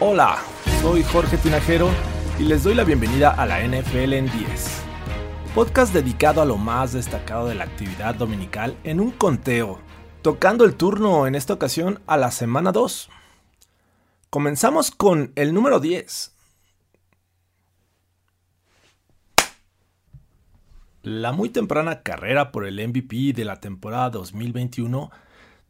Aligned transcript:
Hola, 0.00 0.38
soy 0.80 1.02
Jorge 1.02 1.36
Tinajero 1.38 1.88
y 2.38 2.44
les 2.44 2.62
doy 2.62 2.74
la 2.74 2.84
bienvenida 2.84 3.30
a 3.30 3.44
la 3.46 3.60
NFL 3.60 4.12
en 4.12 4.30
10, 4.30 4.80
podcast 5.54 5.92
dedicado 5.92 6.40
a 6.40 6.44
lo 6.44 6.56
más 6.56 6.92
destacado 6.92 7.48
de 7.48 7.56
la 7.56 7.64
actividad 7.64 8.14
dominical 8.14 8.76
en 8.84 9.00
un 9.00 9.10
conteo, 9.10 9.80
tocando 10.22 10.64
el 10.64 10.76
turno 10.76 11.26
en 11.26 11.34
esta 11.34 11.52
ocasión 11.52 12.00
a 12.06 12.16
la 12.16 12.30
semana 12.30 12.70
2. 12.70 13.10
Comenzamos 14.30 14.90
con 14.90 15.32
el 15.36 15.54
número 15.54 15.80
10. 15.80 16.34
La 21.02 21.32
muy 21.32 21.48
temprana 21.48 22.02
carrera 22.02 22.52
por 22.52 22.66
el 22.66 22.86
MVP 22.86 23.32
de 23.32 23.46
la 23.46 23.58
temporada 23.58 24.10
2021 24.10 25.10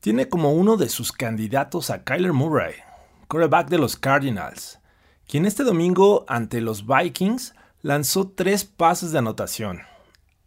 tiene 0.01 0.29
como 0.29 0.55
uno 0.55 0.77
de 0.77 0.89
sus 0.89 1.13
candidatos 1.13 1.91
a 1.91 2.03
Kyler 2.03 2.33
Murray, 2.33 2.75
quarterback 3.29 3.69
de 3.69 3.79
los 3.79 3.95
Cardinals, 3.95 4.81
quien 5.29 5.47
este 5.47 5.63
domingo 5.63 6.25
ante 6.27 6.61
los 6.61 6.85
Vikings 6.85 7.55
lanzó 7.83 8.29
tres 8.29 8.65
pases 8.65 9.13
de 9.13 9.19
anotación, 9.19 9.83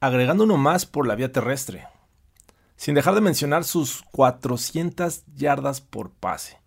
agregando 0.02 0.44
uno 0.44 0.58
más 0.58 0.86
por 0.86 1.08
la 1.08 1.16
vía 1.16 1.32
terrestre, 1.32 1.88
sin 2.76 2.94
dejar 2.94 3.16
de 3.16 3.22
mencionar 3.22 3.64
sus 3.64 4.04
400 4.12 5.24
yardas 5.34 5.80
por 5.80 6.12
pase. 6.12 6.61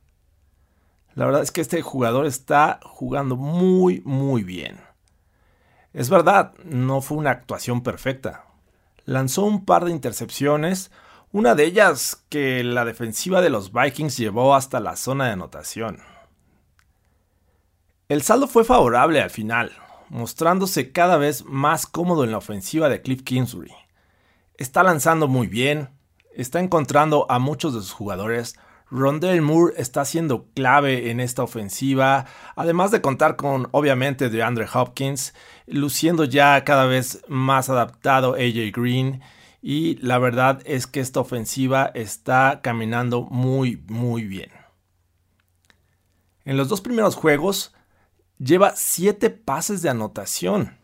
La 1.14 1.26
verdad 1.26 1.42
es 1.42 1.52
que 1.52 1.60
este 1.60 1.80
jugador 1.82 2.26
está 2.26 2.80
jugando 2.82 3.36
muy, 3.36 4.02
muy 4.04 4.42
bien. 4.42 4.80
Es 5.92 6.10
verdad, 6.10 6.54
no 6.64 7.00
fue 7.00 7.18
una 7.18 7.30
actuación 7.30 7.82
perfecta. 7.82 8.46
Lanzó 9.04 9.44
un 9.44 9.64
par 9.64 9.84
de 9.84 9.92
intercepciones, 9.92 10.90
una 11.30 11.54
de 11.54 11.64
ellas 11.64 12.24
que 12.28 12.64
la 12.64 12.84
defensiva 12.84 13.40
de 13.40 13.50
los 13.50 13.72
Vikings 13.72 14.16
llevó 14.16 14.54
hasta 14.54 14.80
la 14.80 14.96
zona 14.96 15.26
de 15.26 15.32
anotación. 15.32 16.00
El 18.08 18.22
saldo 18.22 18.48
fue 18.48 18.64
favorable 18.64 19.22
al 19.22 19.30
final, 19.30 19.72
mostrándose 20.08 20.92
cada 20.92 21.16
vez 21.16 21.44
más 21.44 21.86
cómodo 21.86 22.24
en 22.24 22.32
la 22.32 22.38
ofensiva 22.38 22.88
de 22.88 23.02
Cliff 23.02 23.22
Kingsbury. 23.22 23.72
Está 24.56 24.82
lanzando 24.82 25.28
muy 25.28 25.46
bien, 25.46 25.90
está 26.34 26.60
encontrando 26.60 27.26
a 27.30 27.38
muchos 27.38 27.72
de 27.74 27.80
sus 27.80 27.92
jugadores. 27.92 28.56
Rondell 28.90 29.40
Moore 29.40 29.74
está 29.76 30.04
siendo 30.04 30.46
clave 30.54 31.10
en 31.10 31.20
esta 31.20 31.42
ofensiva, 31.42 32.26
además 32.54 32.90
de 32.90 33.00
contar 33.00 33.36
con 33.36 33.68
obviamente 33.72 34.28
de 34.28 34.42
Andre 34.42 34.66
Hopkins, 34.72 35.34
luciendo 35.66 36.24
ya 36.24 36.62
cada 36.64 36.86
vez 36.86 37.22
más 37.26 37.68
adaptado 37.70 38.34
AJ 38.34 38.72
Green 38.72 39.22
y 39.62 39.96
la 39.96 40.18
verdad 40.18 40.60
es 40.66 40.86
que 40.86 41.00
esta 41.00 41.20
ofensiva 41.20 41.90
está 41.94 42.60
caminando 42.62 43.22
muy 43.22 43.82
muy 43.88 44.24
bien. 44.24 44.50
En 46.44 46.58
los 46.58 46.68
dos 46.68 46.82
primeros 46.82 47.16
juegos 47.16 47.74
lleva 48.38 48.74
7 48.76 49.30
pases 49.30 49.80
de 49.80 49.88
anotación 49.88 50.76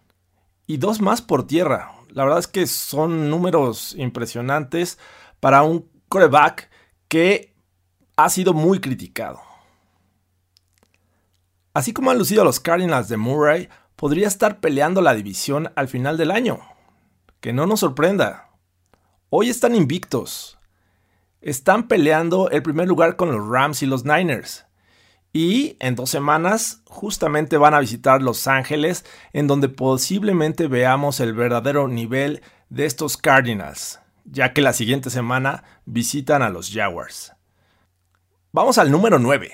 y 0.66 0.78
dos 0.78 1.00
más 1.00 1.20
por 1.20 1.46
tierra. 1.46 1.92
La 2.08 2.24
verdad 2.24 2.38
es 2.38 2.46
que 2.46 2.66
son 2.66 3.28
números 3.28 3.94
impresionantes 3.98 4.98
para 5.40 5.62
un 5.62 5.86
coreback 6.08 6.70
que 7.08 7.49
ha 8.16 8.28
sido 8.28 8.52
muy 8.52 8.80
criticado. 8.80 9.40
Así 11.72 11.92
como 11.92 12.10
han 12.10 12.18
lucido 12.18 12.44
los 12.44 12.60
Cardinals 12.60 13.08
de 13.08 13.16
Murray, 13.16 13.68
podría 13.96 14.28
estar 14.28 14.60
peleando 14.60 15.00
la 15.00 15.14
división 15.14 15.72
al 15.76 15.88
final 15.88 16.16
del 16.16 16.30
año. 16.30 16.60
Que 17.40 17.52
no 17.52 17.66
nos 17.66 17.80
sorprenda, 17.80 18.50
Hoy 19.32 19.48
están 19.48 19.76
invictos. 19.76 20.58
Están 21.40 21.86
peleando 21.86 22.50
el 22.50 22.64
primer 22.64 22.88
lugar 22.88 23.14
con 23.14 23.30
los 23.30 23.48
Rams 23.48 23.80
y 23.80 23.86
los 23.86 24.04
Niners. 24.04 24.66
Y 25.32 25.76
en 25.78 25.94
dos 25.94 26.10
semanas 26.10 26.82
justamente 26.86 27.56
van 27.56 27.72
a 27.72 27.78
visitar 27.78 28.22
Los 28.22 28.48
Ángeles, 28.48 29.04
en 29.32 29.46
donde 29.46 29.68
posiblemente 29.68 30.66
veamos 30.66 31.20
el 31.20 31.32
verdadero 31.32 31.86
nivel 31.86 32.42
de 32.70 32.86
estos 32.86 33.16
Cardinals, 33.16 34.00
ya 34.24 34.52
que 34.52 34.62
la 34.62 34.72
siguiente 34.72 35.10
semana 35.10 35.62
visitan 35.84 36.42
a 36.42 36.50
los 36.50 36.68
Jaguars. 36.72 37.32
Vamos 38.52 38.78
al 38.78 38.90
número 38.90 39.20
9. 39.20 39.52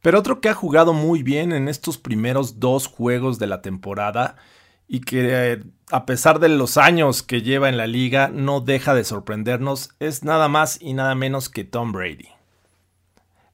Pero 0.00 0.18
otro 0.18 0.40
que 0.40 0.48
ha 0.48 0.54
jugado 0.54 0.92
muy 0.92 1.22
bien 1.22 1.52
en 1.52 1.68
estos 1.68 1.98
primeros 1.98 2.58
dos 2.58 2.88
juegos 2.88 3.38
de 3.38 3.46
la 3.46 3.62
temporada 3.62 4.34
y 4.88 5.02
que 5.02 5.52
eh, 5.52 5.62
a 5.92 6.04
pesar 6.04 6.40
de 6.40 6.48
los 6.48 6.78
años 6.78 7.22
que 7.22 7.42
lleva 7.42 7.68
en 7.68 7.76
la 7.76 7.86
liga 7.86 8.26
no 8.26 8.60
deja 8.60 8.92
de 8.92 9.04
sorprendernos 9.04 9.90
es 10.00 10.24
nada 10.24 10.48
más 10.48 10.78
y 10.82 10.94
nada 10.94 11.14
menos 11.14 11.48
que 11.48 11.62
Tom 11.62 11.92
Brady. 11.92 12.30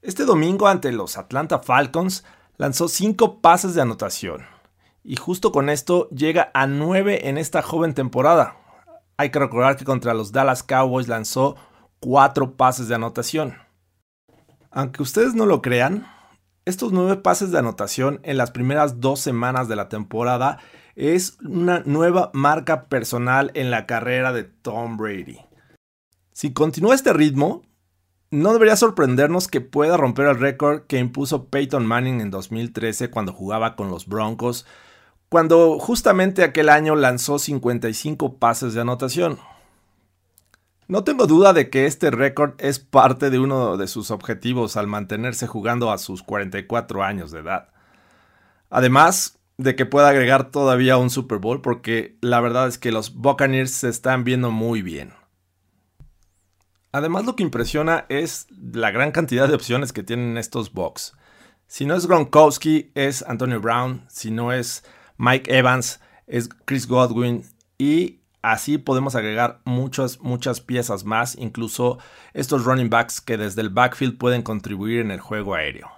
Este 0.00 0.24
domingo 0.24 0.66
ante 0.66 0.92
los 0.92 1.18
Atlanta 1.18 1.58
Falcons 1.58 2.24
lanzó 2.56 2.88
5 2.88 3.42
pases 3.42 3.74
de 3.74 3.82
anotación 3.82 4.46
y 5.04 5.16
justo 5.16 5.52
con 5.52 5.68
esto 5.68 6.08
llega 6.08 6.50
a 6.54 6.66
9 6.66 7.28
en 7.28 7.36
esta 7.36 7.60
joven 7.60 7.92
temporada. 7.92 8.57
Hay 9.18 9.30
que 9.30 9.40
recordar 9.40 9.76
que 9.76 9.84
contra 9.84 10.14
los 10.14 10.30
Dallas 10.30 10.62
Cowboys 10.62 11.08
lanzó 11.08 11.56
4 11.98 12.56
pases 12.56 12.86
de 12.86 12.94
anotación. 12.94 13.56
Aunque 14.70 15.02
ustedes 15.02 15.34
no 15.34 15.44
lo 15.44 15.60
crean, 15.60 16.06
estos 16.64 16.92
9 16.92 17.16
pases 17.16 17.50
de 17.50 17.58
anotación 17.58 18.20
en 18.22 18.36
las 18.36 18.52
primeras 18.52 19.00
dos 19.00 19.18
semanas 19.18 19.66
de 19.66 19.74
la 19.74 19.88
temporada 19.88 20.60
es 20.94 21.36
una 21.42 21.80
nueva 21.84 22.30
marca 22.32 22.84
personal 22.84 23.50
en 23.54 23.72
la 23.72 23.86
carrera 23.86 24.32
de 24.32 24.44
Tom 24.44 24.96
Brady. 24.96 25.38
Si 26.32 26.52
continúa 26.52 26.94
este 26.94 27.12
ritmo, 27.12 27.62
no 28.30 28.52
debería 28.52 28.76
sorprendernos 28.76 29.48
que 29.48 29.60
pueda 29.60 29.96
romper 29.96 30.26
el 30.26 30.38
récord 30.38 30.82
que 30.82 30.98
impuso 30.98 31.48
Peyton 31.48 31.86
Manning 31.86 32.20
en 32.20 32.30
2013 32.30 33.10
cuando 33.10 33.32
jugaba 33.32 33.74
con 33.74 33.90
los 33.90 34.06
Broncos, 34.06 34.64
cuando 35.28 35.78
justamente 35.78 36.44
aquel 36.44 36.68
año 36.68 36.96
lanzó 36.96 37.38
55 37.38 38.38
pases 38.38 38.74
de 38.74 38.80
anotación. 38.80 39.38
No 40.86 41.04
tengo 41.04 41.26
duda 41.26 41.52
de 41.52 41.68
que 41.68 41.84
este 41.84 42.10
récord 42.10 42.54
es 42.58 42.78
parte 42.78 43.28
de 43.28 43.38
uno 43.38 43.76
de 43.76 43.88
sus 43.88 44.10
objetivos 44.10 44.76
al 44.76 44.86
mantenerse 44.86 45.46
jugando 45.46 45.90
a 45.90 45.98
sus 45.98 46.22
44 46.22 47.02
años 47.02 47.30
de 47.30 47.40
edad. 47.40 47.68
Además, 48.70 49.38
de 49.58 49.74
que 49.74 49.86
pueda 49.86 50.08
agregar 50.08 50.50
todavía 50.50 50.96
un 50.96 51.10
Super 51.10 51.38
Bowl 51.38 51.60
porque 51.60 52.16
la 52.20 52.40
verdad 52.40 52.68
es 52.68 52.78
que 52.78 52.92
los 52.92 53.14
Buccaneers 53.14 53.72
se 53.72 53.88
están 53.88 54.24
viendo 54.24 54.50
muy 54.50 54.82
bien. 54.82 55.12
Además 56.92 57.26
lo 57.26 57.36
que 57.36 57.42
impresiona 57.42 58.06
es 58.08 58.46
la 58.50 58.90
gran 58.90 59.10
cantidad 59.10 59.48
de 59.48 59.54
opciones 59.54 59.92
que 59.92 60.02
tienen 60.02 60.38
estos 60.38 60.72
Bucks. 60.72 61.12
Si 61.66 61.84
no 61.84 61.94
es 61.94 62.06
Gronkowski 62.06 62.92
es 62.94 63.22
Antonio 63.24 63.60
Brown, 63.60 64.06
si 64.08 64.30
no 64.30 64.52
es 64.52 64.84
Mike 65.18 65.54
Evans 65.54 66.00
es 66.28 66.48
Chris 66.64 66.86
Godwin 66.86 67.44
y 67.76 68.20
así 68.40 68.78
podemos 68.78 69.16
agregar 69.16 69.60
muchas 69.64 70.20
muchas 70.20 70.60
piezas 70.60 71.04
más, 71.04 71.36
incluso 71.36 71.98
estos 72.34 72.64
running 72.64 72.88
backs 72.88 73.20
que 73.20 73.36
desde 73.36 73.62
el 73.62 73.70
backfield 73.70 74.16
pueden 74.16 74.42
contribuir 74.42 75.00
en 75.00 75.10
el 75.10 75.20
juego 75.20 75.54
aéreo. 75.54 75.90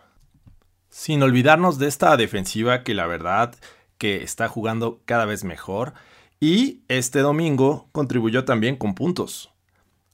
Sin 0.89 1.23
olvidarnos 1.23 1.79
de 1.79 1.87
esta 1.87 2.17
defensiva 2.17 2.83
que 2.83 2.95
la 2.95 3.07
verdad 3.07 3.55
que 3.99 4.23
está 4.23 4.49
jugando 4.49 5.03
cada 5.05 5.27
vez 5.27 5.45
mejor 5.45 5.93
y 6.41 6.81
este 6.89 7.21
domingo 7.21 7.89
contribuyó 7.93 8.47
también 8.47 8.77
con 8.77 8.95
puntos, 8.95 9.53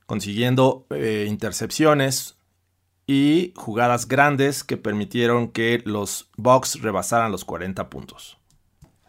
consiguiendo 0.06 0.84
eh, 0.90 1.26
intercepciones 1.28 2.36
y 3.06 3.52
jugadas 3.54 4.08
grandes 4.08 4.64
que 4.64 4.76
permitieron 4.76 5.48
que 5.48 5.80
los 5.84 6.28
Bucks 6.36 6.82
rebasaran 6.82 7.30
los 7.30 7.44
40 7.44 7.88
puntos. 7.88 8.38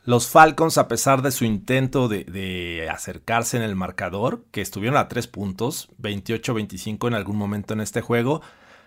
Los 0.07 0.29
Falcons, 0.29 0.77
a 0.77 0.87
pesar 0.87 1.21
de 1.21 1.31
su 1.31 1.43
intento 1.43 2.07
de, 2.07 2.87
acercarse 2.89 3.57
en 3.57 3.63
el 3.63 3.75
marcador, 3.75 4.45
que 4.51 4.61
estuvieron 4.61 4.97
a 4.97 5.09
3 5.09 5.27
puntos, 5.27 5.89
28-25 6.01 7.09
en 7.09 7.13
algún 7.13 7.35
momento 7.35 7.73
en 7.73 7.81
este 7.81 7.99
juego, 7.99 8.41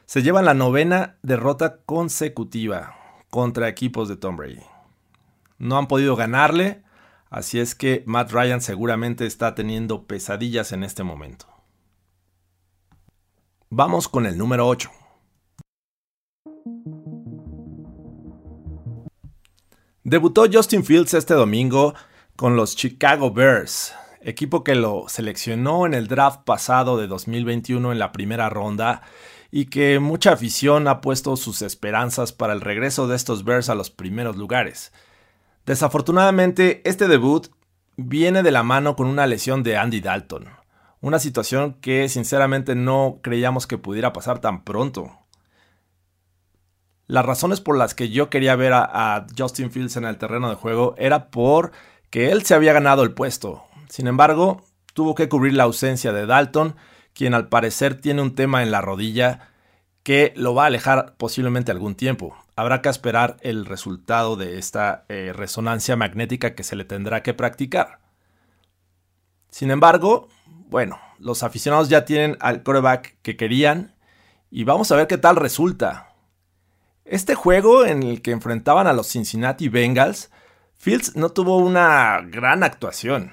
se 0.06 0.22
llevan 0.22 0.46
la 0.46 0.55
novena 0.55 1.19
derrota 1.20 1.76
consecutiva 1.84 2.96
contra 3.28 3.69
equipos 3.69 4.08
de 4.08 4.17
Tom 4.17 4.38
Brady. 4.38 4.62
No 5.58 5.76
han 5.76 5.88
podido 5.88 6.17
ganarle, 6.17 6.84
así 7.28 7.61
es 7.61 7.75
que 7.75 8.02
Matt 8.06 8.32
Ryan 8.32 8.62
seguramente 8.62 9.26
está 9.26 9.55
teniendo 9.55 10.06
pesadillas 10.06 10.72
en 10.72 10.84
este 10.84 11.02
momento. 11.02 11.44
Vamos 13.69 14.08
con 14.08 14.25
el 14.25 14.38
número 14.38 14.67
8. 14.67 14.90
Debutó 20.05 20.47
Justin 20.50 20.82
Fields 20.82 21.12
este 21.12 21.35
domingo 21.35 21.94
con 22.35 22.56
los 22.56 22.75
Chicago 22.75 23.32
Bears, 23.32 23.93
equipo 24.23 24.64
que 24.64 24.75
lo 24.75 25.05
seleccionó 25.08 25.85
en 25.85 25.93
el 25.93 26.08
draft 26.08 26.41
pasado 26.44 26.97
de 26.97 27.06
2021 27.06 27.93
en 27.93 27.99
la 27.99 28.11
primera 28.11 28.49
ronda 28.49 29.02
y 29.50 29.67
que 29.67 29.99
mucha 29.99 30.32
afición 30.32 30.88
ha 30.88 31.02
puesto 31.02 31.37
sus 31.37 31.61
esperanzas 31.61 32.32
para 32.32 32.55
el 32.55 32.62
regreso 32.62 33.08
de 33.08 33.17
estos 33.17 33.44
Bears 33.44 33.69
a 33.69 33.75
los 33.75 33.91
primeros 33.91 34.38
lugares. 34.38 34.91
Desafortunadamente, 35.67 36.81
este 36.88 37.06
debut 37.06 37.49
viene 37.99 38.43
de 38.43 38.53
la 38.53 38.62
mano 38.62 38.96
con 38.96 39.06
una 39.06 39.26
lesión 39.26 39.62
de 39.62 39.76
Andy 39.76 40.00
Dalton, 40.00 40.49
una 41.03 41.19
situación 41.19 41.75
que 41.75 42.08
sinceramente 42.08 42.75
no 42.75 43.19
creíamos 43.20 43.67
que 43.67 43.76
pudiera 43.76 44.14
pasar 44.14 44.38
tan 44.38 44.64
pronto. 44.64 45.19
Las 47.11 47.27
razones 47.27 47.61
por 47.61 47.77
las 47.77 47.97
que 47.97 48.11
yo 48.11 48.31
quería 48.31 48.55
ver 48.55 48.73
a, 48.73 49.27
Justin 49.37 49.73
Fields 49.73 49.97
en 49.97 50.05
el 50.05 50.17
terreno 50.17 50.49
de 50.49 50.55
juego 50.55 50.95
era 50.97 51.29
por 51.33 51.73
que 52.09 52.31
él 52.31 52.45
se 52.45 52.55
había 52.55 52.73
ganado 52.73 53.03
el 53.03 53.15
puesto. 53.15 53.65
Sin 53.89 54.07
embargo, 54.07 54.62
tuvo 54.95 55.17
que 55.17 55.29
cubrir 55.29 55.55
la 55.55 55.65
ausencia 55.65 56.12
de 56.12 56.25
Dalton, 56.25 56.77
quien 57.12 57.35
al 57.35 57.49
parecer 57.49 58.01
tiene 58.01 58.23
un 58.23 58.37
tema 58.37 58.62
en 58.62 58.71
la 58.71 58.81
rodilla 58.81 59.49
que 60.05 60.33
lo 60.37 60.55
va 60.55 60.62
a 60.62 60.67
alejar 60.67 61.17
posiblemente 61.17 61.73
algún 61.73 61.97
tiempo. 61.97 62.37
Habrá 62.55 62.81
que 62.81 62.91
esperar 62.91 63.39
el 63.41 63.67
resultado 63.67 64.37
de 64.37 64.59
esta 64.59 65.05
eh, 65.09 65.33
resonancia 65.35 65.97
magnética 65.97 66.55
que 66.55 66.63
se 66.63 66.77
le 66.77 66.85
tendrá 66.85 67.25
que 67.25 67.35
practicar. 67.35 67.99
Sin 69.49 69.73
embargo, 69.73 70.29
bueno, 70.47 71.01
los 71.19 71.43
aficionados 71.43 71.89
ya 71.89 72.05
tienen 72.05 72.37
al 72.39 72.63
coreback 72.63 73.17
que 73.23 73.37
querían 73.37 73.97
y 74.49 74.63
vamos 74.63 74.93
a 74.93 74.97
ver 74.97 75.09
qué 75.09 75.19
tal 75.19 75.35
resulta. 75.35 76.10
Este 77.11 77.35
juego 77.35 77.85
en 77.87 78.05
el 78.05 78.23
que 78.23 78.31
enfrentaban 78.31 78.87
a 78.87 78.93
los 78.93 79.09
Cincinnati 79.09 79.69
Bengals, 79.69 80.31
Fields 80.77 81.17
no 81.17 81.31
tuvo 81.31 81.57
una 81.57 82.21
gran 82.21 82.62
actuación. 82.62 83.33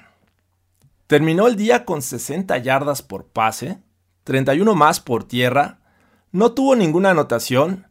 Terminó 1.06 1.46
el 1.46 1.54
día 1.54 1.84
con 1.84 2.02
60 2.02 2.58
yardas 2.58 3.02
por 3.02 3.26
pase, 3.26 3.78
31 4.24 4.74
más 4.74 4.98
por 4.98 5.22
tierra, 5.22 5.78
no 6.32 6.54
tuvo 6.54 6.74
ninguna 6.74 7.10
anotación 7.10 7.86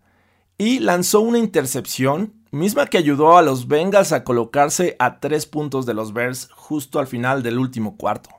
y 0.58 0.80
lanzó 0.80 1.22
una 1.22 1.38
intercepción, 1.38 2.34
misma 2.52 2.88
que 2.88 2.98
ayudó 2.98 3.38
a 3.38 3.42
los 3.42 3.70
Bengals 3.70 4.12
a 4.12 4.26
colocarse 4.26 4.98
a 5.00 5.22
tres 5.22 5.46
puntos 5.46 5.86
de 5.86 5.94
los 5.94 6.12
Bears 6.12 6.50
justo 6.52 7.00
al 7.00 7.08
final 7.08 7.44
del 7.44 7.58
último 7.58 7.96
cuarto. 7.96 8.30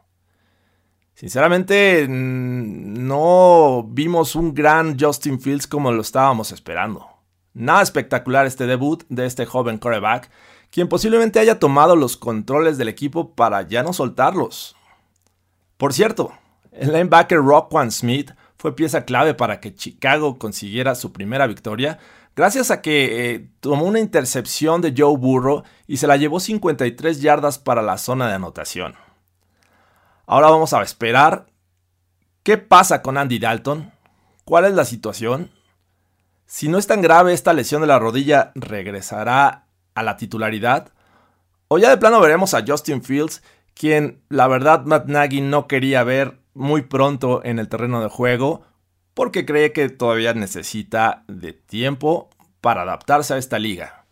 Sinceramente, 1.15 2.07
no 2.11 3.87
vimos 3.89 4.37
un 4.37 4.53
gran 4.53 5.01
Justin 5.01 5.41
Fields 5.41 5.67
como 5.67 5.91
lo 5.93 6.03
estábamos 6.03 6.53
esperando. 6.53 7.08
Nada 7.59 7.83
espectacular 7.83 8.47
este 8.47 8.69
debut 8.69 9.03
de 9.09 9.27
este 9.27 9.45
joven 9.45 9.79
quarterback, 9.79 10.31
quien 10.71 10.89
posiblemente 10.89 11.41
haya 11.41 11.59
tomado 11.59 11.97
los 11.97 12.17
controles 12.17 12.79
del 12.79 12.87
equipo 12.87 13.35
para 13.35 13.63
ya 13.63 13.83
no 13.83 13.93
soltarlos. 13.93 14.77
Por 15.77 15.93
cierto, 15.93 16.33
el 16.71 16.93
linebacker 16.93 17.39
Rockwan 17.39 17.91
Smith 17.91 18.31
fue 18.59 18.77
pieza 18.77 19.05
clave 19.05 19.35
para 19.35 19.59
que 19.59 19.75
Chicago 19.75 20.39
consiguiera 20.39 20.95
su 20.95 21.13
primera 21.13 21.49
victoria, 21.49 21.99
gracias 22.37 22.71
a 22.71 22.81
que 22.81 23.35
eh, 23.35 23.49
tomó 23.59 23.87
una 23.87 23.99
intercepción 23.99 24.81
de 24.81 24.95
Joe 24.97 25.17
Burrow 25.19 25.65
y 25.89 25.97
se 25.97 26.07
la 26.07 26.17
llevó 26.17 26.39
53 26.39 27.21
yardas 27.21 27.59
para 27.59 27.83
la 27.83 27.99
zona 27.99 28.29
de 28.29 28.35
anotación. 28.35 28.95
Ahora 30.27 30.49
vamos 30.49 30.73
a 30.75 30.83
esperar 30.83 31.47
qué 32.45 32.57
pasa 32.57 33.03
con 33.03 33.19
Andy 33.19 33.41
Dalton, 33.41 33.91
cuál 34.45 34.65
es 34.67 34.75
la 34.75 34.85
situación 34.85 35.51
si 36.49 36.71
no 36.71 36.79
es 36.79 36.87
tan 36.87 37.03
grave 37.03 37.35
esta 37.35 37.53
lesión 37.53 37.83
de 37.83 37.87
la 37.87 37.99
rodilla, 37.99 38.53
¿regresará 38.55 39.67
a 39.95 40.03
la 40.03 40.17
titularidad? 40.17 40.95
O 41.69 41.77
ya 41.77 41.91
de 41.91 41.99
plano 41.99 42.21
veremos 42.21 42.55
a 42.55 42.65
Justin 42.67 43.03
Fields, 43.03 43.43
quien 43.75 44.23
la 44.31 44.49
verdad 44.49 44.87
Matt 44.87 45.09
Nagy 45.09 45.43
no 45.43 45.69
quería 45.69 46.03
ver 46.05 46.41
muy 46.55 46.81
pronto 46.81 47.45
en 47.45 47.59
el 47.59 47.69
terreno 47.69 48.01
de 48.01 48.09
juego, 48.09 48.63
porque 49.13 49.45
cree 49.45 49.75
que 49.75 49.91
todavía 49.91 50.33
necesita 50.33 51.23
de 51.29 51.53
tiempo 51.53 52.31
para 52.63 52.81
adaptarse 52.81 53.35
a 53.35 53.39
esta 53.39 53.59
liga. 53.59 54.07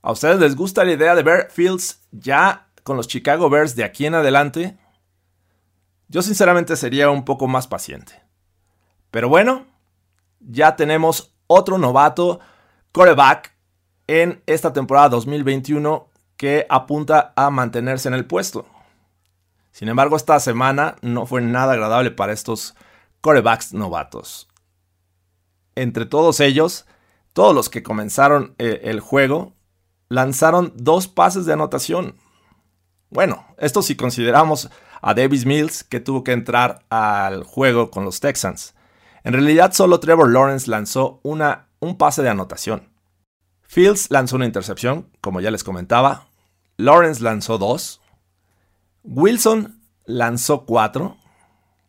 ¿A 0.00 0.12
ustedes 0.12 0.38
les 0.38 0.54
gusta 0.54 0.84
la 0.84 0.92
idea 0.92 1.16
de 1.16 1.24
ver 1.24 1.50
Fields 1.50 2.06
ya 2.12 2.68
con 2.84 2.96
los 2.96 3.08
Chicago 3.08 3.50
Bears 3.50 3.74
de 3.74 3.82
aquí 3.82 4.06
en 4.06 4.14
adelante? 4.14 4.78
Yo 6.06 6.22
sinceramente 6.22 6.76
sería 6.76 7.10
un 7.10 7.24
poco 7.24 7.48
más 7.48 7.66
paciente. 7.66 8.22
Pero 9.10 9.28
bueno, 9.28 9.66
ya 10.48 10.74
tenemos 10.76 11.34
otro 11.46 11.78
novato 11.78 12.40
coreback 12.92 13.54
en 14.06 14.42
esta 14.46 14.72
temporada 14.72 15.10
2021 15.10 16.08
que 16.36 16.66
apunta 16.68 17.32
a 17.36 17.50
mantenerse 17.50 18.08
en 18.08 18.14
el 18.14 18.26
puesto. 18.26 18.66
Sin 19.70 19.88
embargo, 19.88 20.16
esta 20.16 20.40
semana 20.40 20.96
no 21.02 21.26
fue 21.26 21.42
nada 21.42 21.74
agradable 21.74 22.10
para 22.10 22.32
estos 22.32 22.74
corebacks 23.20 23.74
novatos. 23.74 24.48
Entre 25.74 26.06
todos 26.06 26.40
ellos, 26.40 26.86
todos 27.32 27.54
los 27.54 27.68
que 27.68 27.82
comenzaron 27.82 28.54
eh, 28.58 28.80
el 28.84 29.00
juego 29.00 29.52
lanzaron 30.08 30.72
dos 30.74 31.06
pases 31.06 31.44
de 31.44 31.52
anotación. 31.52 32.16
Bueno, 33.10 33.46
esto 33.58 33.82
si 33.82 33.94
consideramos 33.94 34.70
a 35.02 35.14
Davis 35.14 35.46
Mills 35.46 35.84
que 35.84 36.00
tuvo 36.00 36.24
que 36.24 36.32
entrar 36.32 36.84
al 36.88 37.44
juego 37.44 37.90
con 37.90 38.04
los 38.04 38.20
Texans. 38.20 38.74
En 39.28 39.34
realidad 39.34 39.74
solo 39.74 40.00
Trevor 40.00 40.30
Lawrence 40.30 40.70
lanzó 40.70 41.20
una, 41.22 41.68
un 41.80 41.98
pase 41.98 42.22
de 42.22 42.30
anotación. 42.30 42.88
Fields 43.60 44.10
lanzó 44.10 44.36
una 44.36 44.46
intercepción, 44.46 45.10
como 45.20 45.42
ya 45.42 45.50
les 45.50 45.64
comentaba. 45.64 46.28
Lawrence 46.78 47.22
lanzó 47.22 47.58
dos. 47.58 48.00
Wilson 49.02 49.82
lanzó 50.06 50.64
cuatro. 50.64 51.18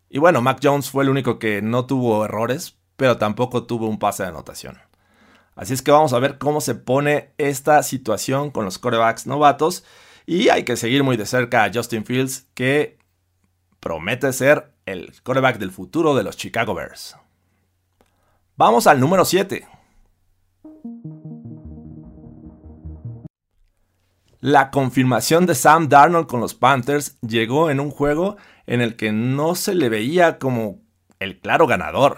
Y 0.09 0.19
bueno, 0.19 0.41
Mac 0.41 0.59
Jones 0.61 0.89
fue 0.89 1.05
el 1.05 1.09
único 1.09 1.39
que 1.39 1.61
no 1.61 1.85
tuvo 1.85 2.25
errores, 2.25 2.77
pero 2.97 3.17
tampoco 3.17 3.63
tuvo 3.63 3.87
un 3.87 3.99
pase 3.99 4.23
de 4.23 4.29
anotación. 4.29 4.77
Así 5.55 5.73
es 5.73 5.81
que 5.81 5.91
vamos 5.91 6.11
a 6.11 6.19
ver 6.19 6.39
cómo 6.39 6.59
se 6.59 6.75
pone 6.75 7.31
esta 7.37 7.83
situación 7.83 8.51
con 8.51 8.65
los 8.65 8.79
corebacks 8.79 9.27
novatos. 9.27 9.85
Y 10.25 10.49
hay 10.49 10.65
que 10.65 10.75
seguir 10.75 11.05
muy 11.05 11.15
de 11.15 11.25
cerca 11.25 11.63
a 11.63 11.71
Justin 11.73 12.03
Fields, 12.03 12.49
que 12.53 12.99
promete 13.79 14.33
ser 14.33 14.73
el 14.85 15.13
coreback 15.23 15.57
del 15.57 15.71
futuro 15.71 16.15
de 16.15 16.23
los 16.23 16.35
Chicago 16.35 16.73
Bears. 16.73 17.15
Vamos 18.59 18.87
al 18.87 18.99
número 18.99 19.23
7. 19.23 19.65
La 24.41 24.69
confirmación 24.69 25.45
de 25.45 25.55
Sam 25.55 25.87
Darnold 25.87 26.27
con 26.27 26.41
los 26.41 26.55
Panthers 26.55 27.17
llegó 27.21 27.69
en 27.69 27.79
un 27.79 27.89
juego 27.89 28.35
en 28.67 28.81
el 28.81 28.97
que 28.97 29.13
no 29.13 29.55
se 29.55 29.73
le 29.75 29.87
veía 29.87 30.39
como 30.39 30.81
el 31.19 31.39
claro 31.39 31.67
ganador. 31.67 32.17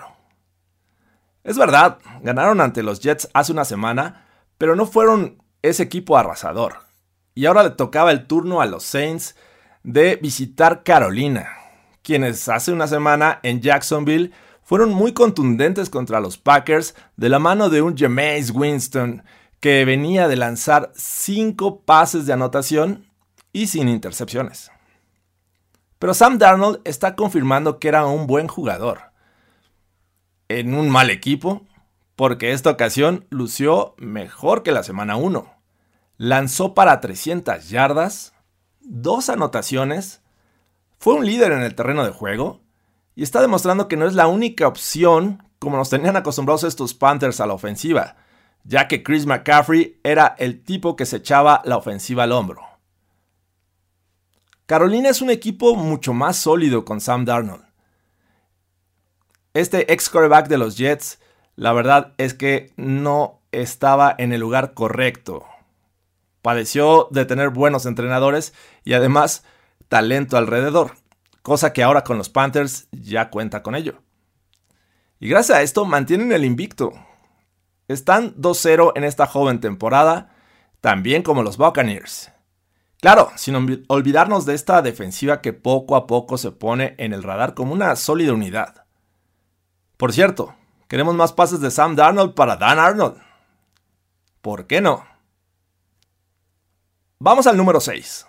Es 1.44 1.60
verdad, 1.60 2.00
ganaron 2.24 2.60
ante 2.60 2.82
los 2.82 3.02
Jets 3.02 3.30
hace 3.36 3.52
una 3.52 3.64
semana, 3.64 4.26
pero 4.58 4.76
no 4.76 4.88
fueron 4.88 5.44
ese 5.62 5.84
equipo 5.84 6.18
arrasador. 6.18 6.88
Y 7.36 7.46
ahora 7.46 7.62
le 7.62 7.70
tocaba 7.70 8.10
el 8.10 8.26
turno 8.26 8.62
a 8.62 8.66
los 8.66 8.82
Saints 8.82 9.36
de 9.84 10.16
visitar 10.16 10.82
Carolina, 10.82 11.50
quienes 12.02 12.50
hace 12.50 12.72
una 12.72 12.88
semana 12.88 13.40
en 13.44 13.62
Jacksonville 13.62 14.32
fueron 14.64 14.94
muy 14.94 15.14
contundentes 15.14 15.90
contra 15.90 16.20
los 16.20 16.38
Packers 16.38 16.96
de 17.18 17.30
la 17.30 17.40
mano 17.40 17.70
de 17.70 17.82
un 17.82 17.98
Jameis 17.98 18.52
Winston 18.52 19.24
que 19.60 19.86
venía 19.86 20.28
de 20.28 20.36
lanzar 20.36 20.92
cinco 20.96 21.82
pases 21.82 22.26
de 22.26 22.34
anotación 22.34 23.06
y 23.54 23.68
sin 23.68 23.90
intercepciones. 23.90 24.72
Pero 26.00 26.14
Sam 26.14 26.40
Darnold 26.40 26.82
está 26.84 27.16
confirmando 27.16 27.78
que 27.78 27.88
era 27.88 28.06
un 28.06 28.26
buen 28.26 28.48
jugador. 28.48 29.12
En 30.50 30.74
un 30.74 30.90
mal 30.90 31.12
equipo, 31.12 31.68
porque 32.16 32.54
esta 32.54 32.72
ocasión 32.72 33.28
lució 33.30 33.94
mejor 33.98 34.64
que 34.64 34.72
la 34.72 34.84
semana 34.84 35.16
1. 35.16 35.54
Lanzó 36.18 36.74
para 36.74 37.00
300 37.00 37.70
yardas, 37.70 38.34
dos 38.80 39.30
anotaciones, 39.30 40.22
fue 40.98 41.14
un 41.14 41.26
líder 41.26 41.52
en 41.52 41.62
el 41.62 41.76
terreno 41.76 42.04
de 42.04 42.12
juego 42.12 42.61
y 43.16 43.24
está 43.24 43.42
demostrando 43.42 43.88
que 43.88 43.98
no 43.98 44.08
es 44.08 44.14
la 44.14 44.28
única 44.28 44.68
opción 44.68 45.44
como 45.60 45.78
nos 45.78 45.90
tenían 45.90 46.16
acostumbrados 46.16 46.64
estos 46.64 46.96
Panthers 46.96 47.40
a 47.40 47.46
la 47.46 47.54
ofensiva, 47.54 48.16
ya 48.64 48.88
que 48.88 49.04
Chris 49.04 49.28
McCaffrey 49.28 50.00
era 50.04 50.36
el 50.40 50.64
tipo 50.64 50.96
que 50.96 51.06
se 51.06 51.18
echaba 51.18 51.62
la 51.66 51.78
ofensiva 51.78 52.24
al 52.24 52.32
hombro. 52.32 52.62
Carolina 54.66 55.10
es 55.10 55.22
un 55.22 55.30
equipo 55.30 55.76
mucho 55.76 56.14
más 56.14 56.38
sólido 56.38 56.84
con 56.84 57.00
Sam 57.00 57.26
Darnold. 57.26 57.64
Este 59.54 59.92
ex 59.94 60.10
quarterback 60.10 60.48
de 60.48 60.58
los 60.58 60.78
Jets, 60.78 61.20
la 61.56 61.74
verdad 61.74 62.14
es 62.18 62.34
que 62.34 62.72
no 62.78 63.42
estaba 63.52 64.16
en 64.18 64.32
el 64.32 64.40
lugar 64.40 64.74
correcto. 64.74 65.46
Padeció 66.42 67.08
de 67.12 67.26
tener 67.26 67.50
buenos 67.50 67.86
entrenadores 67.86 68.54
y 68.84 68.94
además 68.94 69.44
talento 69.90 70.38
alrededor 70.38 71.01
cosa 71.42 71.74
que 71.74 71.84
ahora 71.84 72.04
con 72.04 72.18
los 72.18 72.30
Panthers 72.30 72.88
ya 72.92 73.30
cuenta 73.30 73.64
con 73.64 73.76
ello. 73.76 74.02
Y 75.20 75.30
gracias 75.30 75.58
a 75.58 75.62
esto 75.62 75.86
mantienen 75.86 76.32
el 76.32 76.46
invicto. 76.46 76.94
Están 77.88 78.36
2-0 78.36 78.94
en 78.96 79.04
esta 79.04 79.28
joven 79.28 79.60
temporada, 79.60 80.36
también 80.80 81.24
como 81.24 81.44
los 81.44 81.58
Buccaneers. 81.58 82.32
Claro, 83.02 83.32
sin 83.36 83.86
olvidarnos 83.88 84.46
de 84.46 84.54
esta 84.54 84.82
defensiva 84.82 85.42
que 85.42 85.54
poco 85.54 85.96
a 85.96 86.06
poco 86.08 86.38
se 86.38 86.52
pone 86.52 86.96
en 86.98 87.14
el 87.14 87.24
radar 87.24 87.54
como 87.56 87.74
una 87.74 87.96
sólida 87.96 88.34
unidad. 88.34 88.86
Por 89.98 90.14
cierto, 90.14 90.56
queremos 90.88 91.16
más 91.16 91.34
pases 91.34 91.62
de 91.62 91.72
Sam 91.72 91.96
Darnold 91.96 92.34
para 92.34 92.58
Dan 92.58 92.80
Arnold. 92.80 93.22
¿Por 94.42 94.68
qué 94.68 94.82
no? 94.82 95.06
Vamos 97.20 97.46
al 97.46 97.58
número 97.58 97.80
6. 97.80 98.28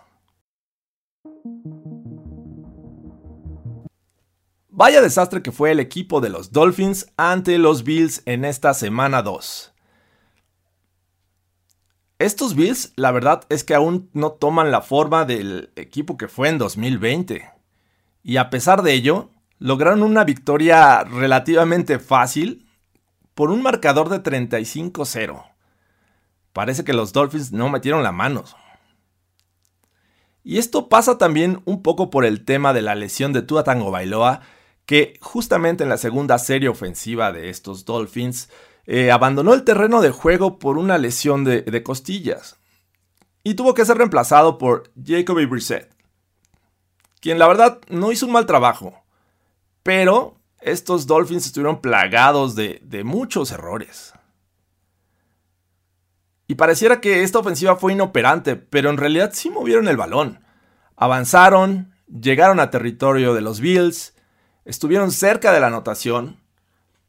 Vaya 4.75 5.03
desastre 5.03 5.43
que 5.43 5.53
fue 5.53 5.71
el 5.71 5.81
equipo 5.81 6.23
de 6.23 6.31
los 6.31 6.51
Dolphins 6.51 7.13
ante 7.19 7.59
los 7.59 7.85
Bills 7.85 8.23
en 8.25 8.47
esta 8.47 8.73
semana 8.73 9.21
2. 9.21 9.71
Estos 12.19 12.55
Bills, 12.55 12.95
la 12.97 13.11
verdad 13.11 13.45
es 13.51 13.65
que 13.65 13.75
aún 13.75 14.09
no 14.15 14.33
toman 14.33 14.71
la 14.71 14.81
forma 14.81 15.27
del 15.27 15.71
equipo 15.77 16.17
que 16.17 16.27
fue 16.27 16.49
en 16.49 16.57
2020. 16.57 17.51
Y 18.23 18.39
a 18.39 18.49
pesar 18.49 18.81
de 18.83 18.95
ello, 18.95 19.29
lograron 19.59 20.03
una 20.03 20.25
victoria 20.25 21.05
relativamente 21.05 21.99
fácil 21.99 22.67
por 23.35 23.51
un 23.51 23.61
marcador 23.61 24.09
de 24.09 24.23
35-0. 24.23 25.51
Parece 26.55 26.83
que 26.83 26.95
los 26.95 27.13
Dolphins 27.13 27.53
no 27.53 27.69
metieron 27.69 28.03
la 28.03 28.13
mano. 28.13 28.45
Y 30.43 30.57
esto 30.57 30.89
pasa 30.89 31.19
también 31.19 31.61
un 31.67 31.83
poco 31.83 32.09
por 32.09 32.25
el 32.25 32.47
tema 32.47 32.73
de 32.73 32.81
la 32.81 32.95
lesión 32.95 33.35
de 33.35 33.43
Tua 33.43 33.65
Tango 33.65 33.91
Bailoa, 33.91 34.41
que 34.87 35.19
justamente 35.21 35.85
en 35.85 35.89
la 35.89 35.97
segunda 35.97 36.39
serie 36.39 36.69
ofensiva 36.69 37.33
de 37.33 37.51
estos 37.51 37.85
Dolphins 37.85 38.49
eh, 38.87 39.11
abandonó 39.11 39.55
el 39.55 39.65
terreno 39.65 40.01
de 40.03 40.11
juego 40.11 40.59
por 40.59 40.77
una 40.77 40.99
lesión 40.99 41.45
de, 41.45 41.83
costillas 41.83 42.59
y 43.45 43.55
tuvo 43.55 43.75
que 43.75 43.85
ser 43.85 43.99
reemplazado 43.99 44.59
por 44.59 44.91
Jacoby 45.03 45.47
Brissett, 45.47 45.95
quien 47.21 47.39
la 47.39 47.47
verdad 47.47 47.81
no 47.89 48.11
hizo 48.11 48.27
un 48.27 48.33
mal 48.33 48.47
trabajo, 48.47 49.05
pero 49.83 50.37
estos 50.61 51.07
Dolphins 51.07 51.47
estuvieron 51.47 51.81
plagados 51.81 52.55
de, 52.55 52.81
de 52.85 53.05
muchos 53.05 53.53
errores. 53.53 54.15
Y 56.49 56.57
pareciera 56.57 57.01
que 57.01 57.23
esta 57.23 57.39
ofensiva 57.39 57.77
fue 57.77 57.95
inoperante, 57.95 58.57
pero 58.57 58.91
en 58.91 58.97
realidad 58.97 59.31
sí 59.33 59.49
movieron 59.49 59.89
el 59.89 59.97
balón. 59.97 60.45
Avanzaron, 60.97 61.95
llegaron 62.07 62.61
a 62.61 62.71
territorio 62.71 63.33
de 63.33 63.41
los 63.41 63.61
Bills, 63.61 64.15
estuvieron 64.65 65.11
cerca 65.11 65.53
de 65.53 65.61
la 65.61 65.69
anotación, 65.69 66.39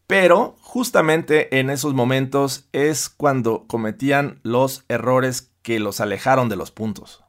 pero 0.08 0.56
justamente 0.62 1.60
en 1.60 1.70
esos 1.70 1.94
momentos 1.94 2.68
es 2.72 3.10
cuando 3.10 3.66
cometían 3.68 4.40
los 4.44 4.86
errores 4.90 5.52
que 5.62 5.80
los 5.80 6.02
alejaron 6.02 6.50
de 6.50 6.56
los 6.56 6.72
puntos. 6.72 7.24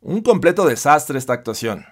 Un 0.00 0.22
completo 0.22 0.66
desastre 0.66 1.18
esta 1.18 1.32
actuación. 1.32 1.86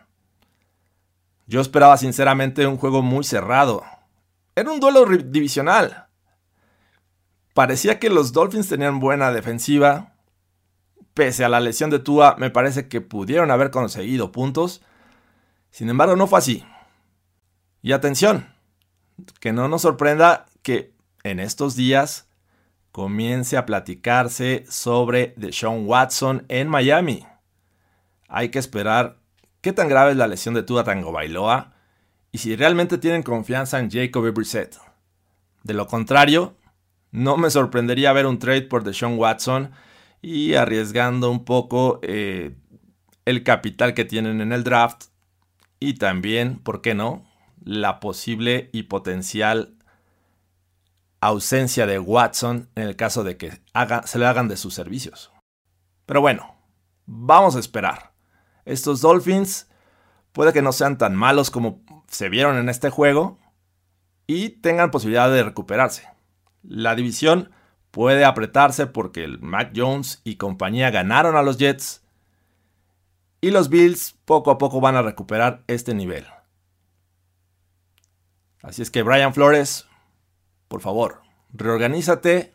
Yo 1.46 1.60
esperaba 1.60 1.96
sinceramente 1.96 2.66
un 2.66 2.76
juego 2.76 3.02
muy 3.02 3.24
cerrado. 3.24 3.82
Era 4.54 4.70
un 4.70 4.80
duelo 4.80 5.04
divisional. 5.06 6.08
Parecía 7.54 7.98
que 7.98 8.10
los 8.10 8.32
Dolphins 8.32 8.68
tenían 8.68 9.00
buena 9.00 9.32
defensiva. 9.32 10.14
Pese 11.14 11.44
a 11.44 11.48
la 11.48 11.60
lesión 11.60 11.90
de 11.90 11.98
Tua, 11.98 12.36
me 12.38 12.50
parece 12.50 12.88
que 12.88 13.00
pudieron 13.00 13.50
haber 13.50 13.70
conseguido 13.70 14.30
puntos. 14.30 14.82
Sin 15.70 15.88
embargo, 15.88 16.16
no 16.16 16.26
fue 16.26 16.38
así. 16.38 16.64
Y 17.88 17.92
atención, 17.92 18.46
que 19.40 19.54
no 19.54 19.66
nos 19.66 19.80
sorprenda 19.80 20.44
que 20.60 20.92
en 21.22 21.40
estos 21.40 21.74
días 21.74 22.28
comience 22.92 23.56
a 23.56 23.64
platicarse 23.64 24.66
sobre 24.68 25.32
Deshaun 25.38 25.86
Watson 25.86 26.44
en 26.48 26.68
Miami. 26.68 27.24
Hay 28.28 28.50
que 28.50 28.58
esperar 28.58 29.16
qué 29.62 29.72
tan 29.72 29.88
grave 29.88 30.10
es 30.10 30.18
la 30.18 30.26
lesión 30.26 30.52
de 30.52 30.64
Tua 30.64 30.84
Tango 30.84 31.12
Bailoa 31.12 31.72
y 32.30 32.36
si 32.36 32.56
realmente 32.56 32.98
tienen 32.98 33.22
confianza 33.22 33.78
en 33.78 33.90
Jacoby 33.90 34.32
Brissett. 34.32 34.76
De 35.62 35.72
lo 35.72 35.86
contrario, 35.86 36.56
no 37.10 37.38
me 37.38 37.48
sorprendería 37.48 38.12
ver 38.12 38.26
un 38.26 38.38
trade 38.38 38.68
por 38.68 38.84
Deshaun 38.84 39.18
Watson 39.18 39.70
y 40.20 40.56
arriesgando 40.56 41.30
un 41.30 41.46
poco 41.46 42.00
eh, 42.02 42.54
el 43.24 43.44
capital 43.44 43.94
que 43.94 44.04
tienen 44.04 44.42
en 44.42 44.52
el 44.52 44.62
draft 44.62 45.04
y 45.80 45.94
también, 45.94 46.58
¿por 46.58 46.82
qué 46.82 46.94
no?, 46.94 47.27
la 47.64 48.00
posible 48.00 48.70
y 48.72 48.84
potencial 48.84 49.74
ausencia 51.20 51.86
de 51.86 51.98
Watson 51.98 52.68
en 52.74 52.84
el 52.84 52.96
caso 52.96 53.24
de 53.24 53.36
que 53.36 53.60
se 54.04 54.18
le 54.18 54.26
hagan 54.26 54.48
de 54.48 54.56
sus 54.56 54.74
servicios. 54.74 55.32
Pero 56.06 56.20
bueno, 56.20 56.54
vamos 57.06 57.56
a 57.56 57.60
esperar. 57.60 58.12
Estos 58.64 59.00
Dolphins 59.00 59.68
puede 60.32 60.52
que 60.52 60.62
no 60.62 60.72
sean 60.72 60.98
tan 60.98 61.14
malos 61.16 61.50
como 61.50 61.82
se 62.08 62.28
vieron 62.28 62.56
en 62.56 62.68
este 62.68 62.90
juego 62.90 63.38
y 64.26 64.50
tengan 64.50 64.90
posibilidad 64.90 65.30
de 65.30 65.42
recuperarse. 65.42 66.08
La 66.62 66.94
división 66.94 67.50
puede 67.90 68.24
apretarse 68.24 68.86
porque 68.86 69.24
el 69.24 69.40
Mac 69.40 69.72
Jones 69.74 70.20
y 70.24 70.36
compañía 70.36 70.90
ganaron 70.90 71.36
a 71.36 71.42
los 71.42 71.58
Jets 71.58 72.02
y 73.40 73.50
los 73.50 73.68
Bills 73.68 74.16
poco 74.24 74.50
a 74.50 74.58
poco 74.58 74.80
van 74.80 74.96
a 74.96 75.02
recuperar 75.02 75.62
este 75.66 75.94
nivel. 75.94 76.26
Así 78.68 78.82
es 78.82 78.90
que 78.90 79.02
Brian 79.02 79.32
Flores, 79.32 79.86
por 80.68 80.82
favor, 80.82 81.22
reorganízate 81.54 82.52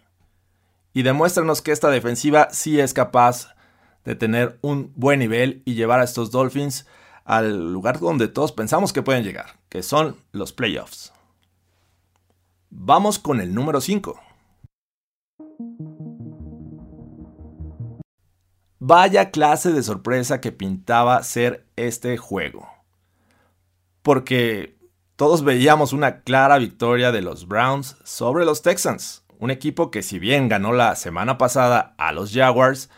y 0.93 1.01
demuéstranos 1.01 1.63
que 1.63 1.71
esta 1.71 1.89
defensiva 1.89 2.49
sí 2.51 2.79
es 2.79 2.93
capaz 2.93 3.55
de 4.05 4.13
tener 4.13 4.59
un 4.61 4.93
buen 4.95 5.17
nivel 5.17 5.63
y 5.65 5.73
llevar 5.73 6.01
a 6.01 6.03
estos 6.03 6.29
Dolphins 6.29 6.85
al 7.25 7.73
lugar 7.73 7.99
donde 7.99 8.27
todos 8.27 8.51
pensamos 8.51 8.93
que 8.93 9.01
pueden 9.01 9.23
llegar, 9.23 9.57
que 9.69 9.81
son 9.81 10.15
los 10.31 10.53
playoffs. 10.53 11.11
Vamos 12.69 13.17
con 13.17 13.41
el 13.41 13.55
número 13.55 13.81
5. 13.81 14.19
Vaya 18.77 19.31
clase 19.31 19.71
de 19.71 19.81
sorpresa 19.81 20.41
que 20.41 20.51
pintaba 20.51 21.23
ser 21.23 21.65
este 21.75 22.17
juego. 22.17 22.67
Porque 24.03 24.77
todos 25.15 25.43
veíamos 25.43 25.93
una 25.93 26.21
clara 26.21 26.57
victoria 26.57 27.11
de 27.11 27.21
los 27.21 27.47
Browns 27.47 27.97
sobre 28.03 28.45
los 28.45 28.61
Texans, 28.61 29.23
un 29.39 29.51
equipo 29.51 29.91
que 29.91 30.01
si 30.01 30.19
bien 30.19 30.49
ganó 30.49 30.73
la 30.73 30.95
semana 30.95 31.37
pasada 31.37 31.93
a 31.97 32.11
los 32.11 32.33
Jaguars, 32.33 32.89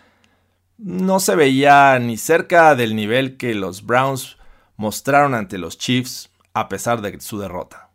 no 0.77 1.19
se 1.19 1.35
veía 1.35 1.97
ni 1.99 2.17
cerca 2.17 2.75
del 2.75 2.95
nivel 2.95 3.37
que 3.37 3.53
los 3.53 3.85
Browns 3.85 4.37
mostraron 4.77 5.33
ante 5.33 5.57
los 5.57 5.77
Chiefs 5.77 6.29
a 6.53 6.69
pesar 6.69 7.01
de 7.01 7.19
su 7.19 7.37
derrota. 7.37 7.89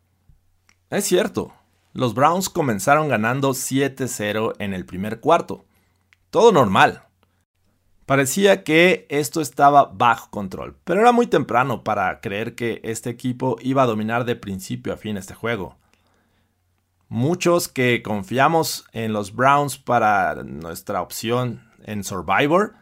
Es 0.91 1.05
cierto, 1.05 1.53
los 1.93 2.15
Browns 2.15 2.49
comenzaron 2.49 3.09
ganando 3.09 3.51
7-0 3.51 4.55
en 4.59 4.75
el 4.75 4.87
primer 4.87 5.21
cuarto. 5.21 5.65
Todo 6.31 6.53
normal. 6.53 7.05
Parecía 8.11 8.65
que 8.65 9.07
esto 9.09 9.41
estaba 9.41 9.85
bajo 9.85 10.31
control, 10.31 10.77
pero 10.83 11.01
era 11.01 11.13
muy 11.13 11.29
temprano 11.29 11.85
para 11.85 12.21
creer 12.21 12.57
que 12.57 12.81
este 12.83 13.09
equipo 13.09 13.57
iba 13.61 13.85
a 13.85 13.87
dominar 13.87 14.25
de 14.25 14.35
principio 14.35 14.93
a 14.93 14.97
fin 14.97 15.17
este 15.17 15.33
juego. 15.33 15.77
Muchos 17.09 17.69
que 17.69 18.03
confiamos 18.03 18.85
en 18.91 19.13
los 19.13 19.33
Browns 19.33 19.79
para 19.79 20.43
nuestra 20.43 21.03
opción 21.03 21.63
en 21.85 22.03
Survivor, 22.03 22.75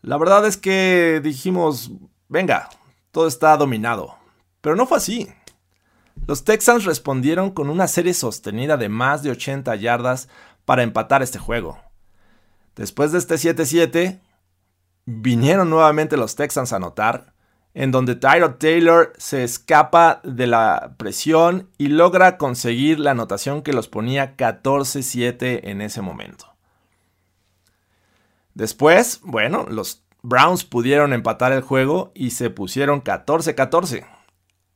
la 0.00 0.16
verdad 0.18 0.44
es 0.48 0.56
que 0.56 1.20
dijimos, 1.22 1.92
venga, 2.28 2.68
todo 3.12 3.28
está 3.28 3.56
dominado. 3.56 4.16
Pero 4.62 4.74
no 4.74 4.86
fue 4.86 4.96
así. 4.96 5.28
Los 6.26 6.42
Texans 6.42 6.86
respondieron 6.86 7.52
con 7.52 7.70
una 7.70 7.86
serie 7.86 8.14
sostenida 8.14 8.76
de 8.76 8.88
más 8.88 9.22
de 9.22 9.30
80 9.30 9.76
yardas 9.76 10.28
para 10.64 10.82
empatar 10.82 11.22
este 11.22 11.38
juego. 11.38 11.78
Después 12.74 13.12
de 13.12 13.18
este 13.18 13.36
7-7, 13.36 14.21
vinieron 15.06 15.70
nuevamente 15.70 16.16
los 16.16 16.36
Texans 16.36 16.72
a 16.72 16.76
anotar, 16.76 17.32
en 17.74 17.90
donde 17.90 18.16
Tyrod 18.16 18.54
Taylor 18.56 19.12
se 19.16 19.44
escapa 19.44 20.20
de 20.24 20.46
la 20.46 20.94
presión 20.98 21.70
y 21.78 21.88
logra 21.88 22.36
conseguir 22.36 23.00
la 23.00 23.12
anotación 23.12 23.62
que 23.62 23.72
los 23.72 23.88
ponía 23.88 24.36
14-7 24.36 25.60
en 25.64 25.80
ese 25.80 26.02
momento. 26.02 26.54
Después, 28.54 29.20
bueno, 29.22 29.66
los 29.68 30.04
Browns 30.22 30.64
pudieron 30.64 31.12
empatar 31.12 31.52
el 31.52 31.62
juego 31.62 32.12
y 32.14 32.30
se 32.30 32.50
pusieron 32.50 33.02
14-14. 33.02 34.06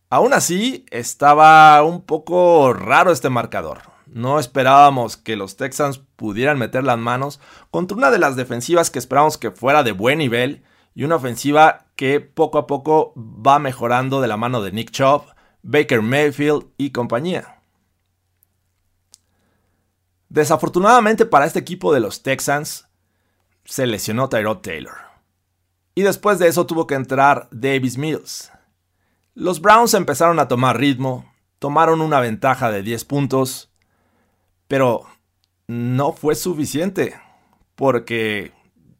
Aún 0.08 0.32
así, 0.32 0.86
estaba 0.90 1.82
un 1.82 2.02
poco 2.02 2.72
raro 2.72 3.12
este 3.12 3.28
marcador. 3.28 3.95
No 4.06 4.38
esperábamos 4.38 5.16
que 5.16 5.36
los 5.36 5.56
Texans 5.56 6.00
pudieran 6.16 6.58
meter 6.58 6.84
las 6.84 6.98
manos 6.98 7.40
contra 7.70 7.96
una 7.96 8.10
de 8.10 8.18
las 8.18 8.36
defensivas 8.36 8.90
que 8.90 8.98
esperábamos 8.98 9.36
que 9.36 9.50
fuera 9.50 9.82
de 9.82 9.92
buen 9.92 10.18
nivel 10.18 10.62
y 10.94 11.04
una 11.04 11.16
ofensiva 11.16 11.86
que 11.96 12.20
poco 12.20 12.58
a 12.58 12.66
poco 12.66 13.12
va 13.16 13.58
mejorando 13.58 14.20
de 14.20 14.28
la 14.28 14.36
mano 14.36 14.62
de 14.62 14.72
Nick 14.72 14.90
Chubb, 14.90 15.24
Baker 15.62 16.02
Mayfield 16.02 16.66
y 16.78 16.90
compañía. 16.90 17.60
Desafortunadamente 20.28 21.26
para 21.26 21.46
este 21.46 21.58
equipo 21.58 21.92
de 21.92 22.00
los 22.00 22.22
Texans, 22.22 22.88
se 23.64 23.86
lesionó 23.86 24.28
Tyrod 24.28 24.58
Taylor. 24.58 24.94
Y 25.94 26.02
después 26.02 26.38
de 26.38 26.48
eso 26.48 26.66
tuvo 26.66 26.86
que 26.86 26.94
entrar 26.94 27.48
Davis 27.50 27.98
Mills. 27.98 28.52
Los 29.34 29.60
Browns 29.60 29.94
empezaron 29.94 30.38
a 30.38 30.48
tomar 30.48 30.78
ritmo, 30.78 31.32
tomaron 31.58 32.00
una 32.00 32.20
ventaja 32.20 32.70
de 32.70 32.82
10 32.82 33.04
puntos, 33.04 33.70
pero 34.68 35.06
no 35.66 36.12
fue 36.12 36.34
suficiente, 36.34 37.18
porque, 37.74 38.52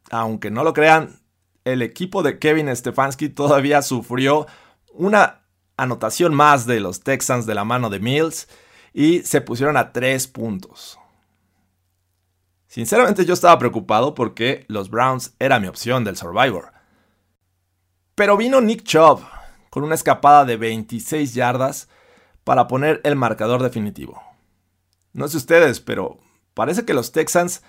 aunque 0.09 0.51
no 0.51 0.63
lo 0.63 0.73
crean, 0.73 1.19
el 1.65 1.81
equipo 1.81 2.23
de 2.23 2.39
Kevin 2.39 2.73
Stefanski 2.75 3.29
todavía 3.29 3.81
sufrió 3.81 4.47
una 4.93 5.41
anotación 5.75 6.33
más 6.33 6.65
de 6.65 6.79
los 6.79 7.01
Texans 7.01 7.45
de 7.45 7.55
la 7.55 7.63
mano 7.63 7.89
de 7.89 7.99
Mills 7.99 8.47
y 8.93 9.19
se 9.23 9.41
pusieron 9.41 9.77
a 9.77 9.91
3 9.91 10.27
puntos. 10.27 10.97
Sinceramente 12.67 13.25
yo 13.25 13.33
estaba 13.33 13.59
preocupado 13.59 14.13
porque 14.13 14.65
los 14.67 14.89
Browns 14.89 15.35
era 15.39 15.59
mi 15.59 15.67
opción 15.67 16.03
del 16.03 16.17
Survivor. 16.17 16.71
Pero 18.15 18.37
vino 18.37 18.61
Nick 18.61 18.83
Chubb 18.83 19.21
con 19.69 19.83
una 19.83 19.95
escapada 19.95 20.45
de 20.45 20.57
26 20.57 21.33
yardas 21.33 21.87
para 22.43 22.67
poner 22.67 23.01
el 23.03 23.15
marcador 23.15 23.61
definitivo. 23.61 24.26
No 25.17 25.27
sé 25.27 25.37
ustedes, 25.37 25.79
pero 25.79 26.19
parece 26.53 26.85
que 26.85 26.93
los 26.93 27.11
Texans 27.11 27.63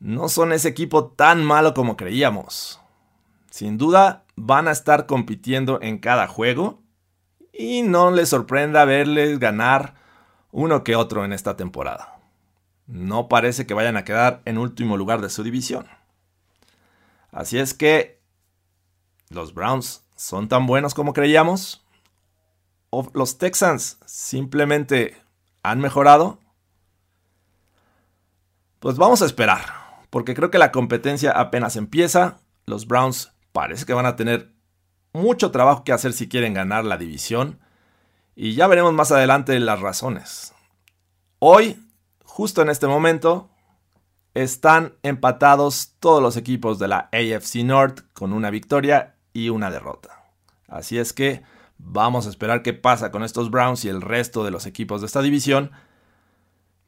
no 0.00 0.28
son 0.28 0.52
ese 0.52 0.66
equipo 0.66 1.06
tan 1.06 1.44
malo 1.44 1.72
como 1.72 1.96
creíamos. 1.96 2.80
Sin 3.48 3.78
duda 3.78 4.24
van 4.34 4.66
a 4.66 4.72
estar 4.72 5.06
compitiendo 5.06 5.80
en 5.82 5.98
cada 5.98 6.26
juego 6.26 6.82
y 7.52 7.82
no 7.82 8.10
les 8.10 8.30
sorprenda 8.30 8.84
verles 8.84 9.38
ganar 9.38 9.94
uno 10.50 10.82
que 10.82 10.96
otro 10.96 11.24
en 11.24 11.32
esta 11.32 11.56
temporada. 11.56 12.18
No 12.88 13.28
parece 13.28 13.68
que 13.68 13.74
vayan 13.74 13.96
a 13.96 14.04
quedar 14.04 14.42
en 14.44 14.58
último 14.58 14.96
lugar 14.96 15.20
de 15.20 15.30
su 15.30 15.44
división. 15.44 15.86
Así 17.30 17.56
es 17.56 17.72
que 17.72 18.20
los 19.28 19.54
Browns 19.54 20.02
son 20.16 20.48
tan 20.48 20.66
buenos 20.66 20.94
como 20.94 21.12
creíamos. 21.12 21.86
¿O 22.90 23.08
los 23.14 23.38
Texans 23.38 24.00
simplemente 24.06 25.16
han 25.62 25.78
mejorado? 25.78 26.40
Pues 28.80 28.96
vamos 28.96 29.20
a 29.20 29.26
esperar, 29.26 29.60
porque 30.08 30.32
creo 30.32 30.50
que 30.50 30.56
la 30.56 30.72
competencia 30.72 31.32
apenas 31.32 31.76
empieza. 31.76 32.38
Los 32.64 32.86
Browns 32.86 33.30
parece 33.52 33.84
que 33.84 33.92
van 33.92 34.06
a 34.06 34.16
tener 34.16 34.54
mucho 35.12 35.50
trabajo 35.50 35.84
que 35.84 35.92
hacer 35.92 36.14
si 36.14 36.30
quieren 36.30 36.54
ganar 36.54 36.86
la 36.86 36.96
división. 36.96 37.60
Y 38.34 38.54
ya 38.54 38.66
veremos 38.68 38.94
más 38.94 39.12
adelante 39.12 39.60
las 39.60 39.80
razones. 39.80 40.54
Hoy, 41.40 41.78
justo 42.24 42.62
en 42.62 42.70
este 42.70 42.86
momento, 42.86 43.50
están 44.32 44.94
empatados 45.02 45.96
todos 46.00 46.22
los 46.22 46.38
equipos 46.38 46.78
de 46.78 46.88
la 46.88 47.10
AFC 47.12 47.56
North 47.56 48.00
con 48.14 48.32
una 48.32 48.48
victoria 48.48 49.16
y 49.34 49.50
una 49.50 49.70
derrota. 49.70 50.24
Así 50.68 50.96
es 50.96 51.12
que 51.12 51.42
vamos 51.76 52.26
a 52.26 52.30
esperar 52.30 52.62
qué 52.62 52.72
pasa 52.72 53.10
con 53.10 53.24
estos 53.24 53.50
Browns 53.50 53.84
y 53.84 53.90
el 53.90 54.00
resto 54.00 54.42
de 54.42 54.50
los 54.50 54.64
equipos 54.64 55.02
de 55.02 55.06
esta 55.06 55.20
división, 55.20 55.70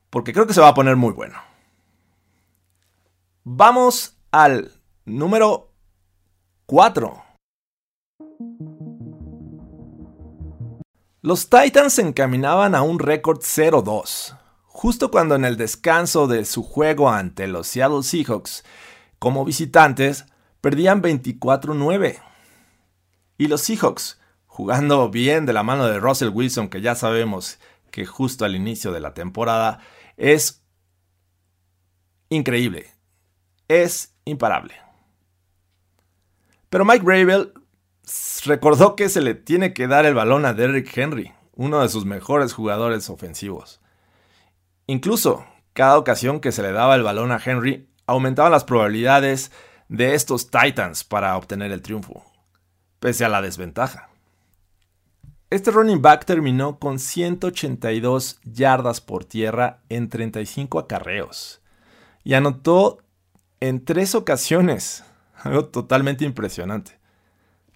porque 0.08 0.32
creo 0.32 0.46
que 0.46 0.54
se 0.54 0.62
va 0.62 0.68
a 0.68 0.74
poner 0.74 0.96
muy 0.96 1.12
bueno. 1.12 1.51
Vamos 3.44 4.18
al 4.30 4.70
número 5.04 5.74
4. 6.66 7.24
Los 11.22 11.50
Titans 11.50 11.94
se 11.94 12.02
encaminaban 12.02 12.76
a 12.76 12.82
un 12.82 13.00
récord 13.00 13.40
0-2, 13.40 14.38
justo 14.66 15.10
cuando 15.10 15.34
en 15.34 15.44
el 15.44 15.56
descanso 15.56 16.28
de 16.28 16.44
su 16.44 16.62
juego 16.62 17.10
ante 17.10 17.48
los 17.48 17.66
Seattle 17.66 18.04
Seahawks 18.04 18.64
como 19.18 19.44
visitantes 19.44 20.26
perdían 20.60 21.02
24-9. 21.02 22.22
Y 23.38 23.48
los 23.48 23.62
Seahawks, 23.62 24.20
jugando 24.46 25.10
bien 25.10 25.46
de 25.46 25.52
la 25.52 25.64
mano 25.64 25.88
de 25.88 25.98
Russell 25.98 26.30
Wilson, 26.32 26.68
que 26.68 26.80
ya 26.80 26.94
sabemos 26.94 27.58
que 27.90 28.06
justo 28.06 28.44
al 28.44 28.54
inicio 28.54 28.92
de 28.92 29.00
la 29.00 29.14
temporada 29.14 29.80
es 30.16 30.62
increíble, 32.28 32.92
es 33.80 34.14
imparable. 34.24 34.74
Pero 36.68 36.84
Mike 36.84 37.04
Bravel 37.04 37.52
recordó 38.44 38.96
que 38.96 39.08
se 39.08 39.20
le 39.20 39.34
tiene 39.34 39.72
que 39.72 39.86
dar 39.86 40.06
el 40.06 40.14
balón 40.14 40.44
a 40.44 40.54
Derrick 40.54 40.96
Henry, 40.96 41.32
uno 41.54 41.80
de 41.80 41.88
sus 41.88 42.04
mejores 42.04 42.52
jugadores 42.52 43.08
ofensivos. 43.10 43.80
Incluso, 44.86 45.44
cada 45.72 45.98
ocasión 45.98 46.40
que 46.40 46.52
se 46.52 46.62
le 46.62 46.72
daba 46.72 46.94
el 46.94 47.02
balón 47.02 47.32
a 47.32 47.40
Henry, 47.44 47.88
aumentaban 48.06 48.52
las 48.52 48.64
probabilidades 48.64 49.52
de 49.88 50.14
estos 50.14 50.50
Titans 50.50 51.04
para 51.04 51.36
obtener 51.36 51.72
el 51.72 51.82
triunfo, 51.82 52.24
pese 52.98 53.24
a 53.24 53.28
la 53.28 53.42
desventaja. 53.42 54.08
Este 55.50 55.70
running 55.70 56.00
back 56.00 56.24
terminó 56.24 56.78
con 56.78 56.98
182 56.98 58.40
yardas 58.42 59.02
por 59.02 59.26
tierra 59.26 59.82
en 59.90 60.08
35 60.08 60.78
acarreos 60.78 61.60
y 62.24 62.32
anotó 62.32 63.02
en 63.62 63.84
tres 63.84 64.16
ocasiones, 64.16 65.04
algo 65.36 65.66
totalmente 65.66 66.24
impresionante. 66.24 66.98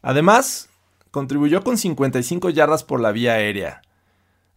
Además, 0.03 0.69
contribuyó 1.13 1.63
con 1.63 1.79
55 1.79 2.51
yardas 2.51 2.83
por 2.83 3.01
la 3.01 3.13
vía 3.13 3.35
aérea. 3.35 3.83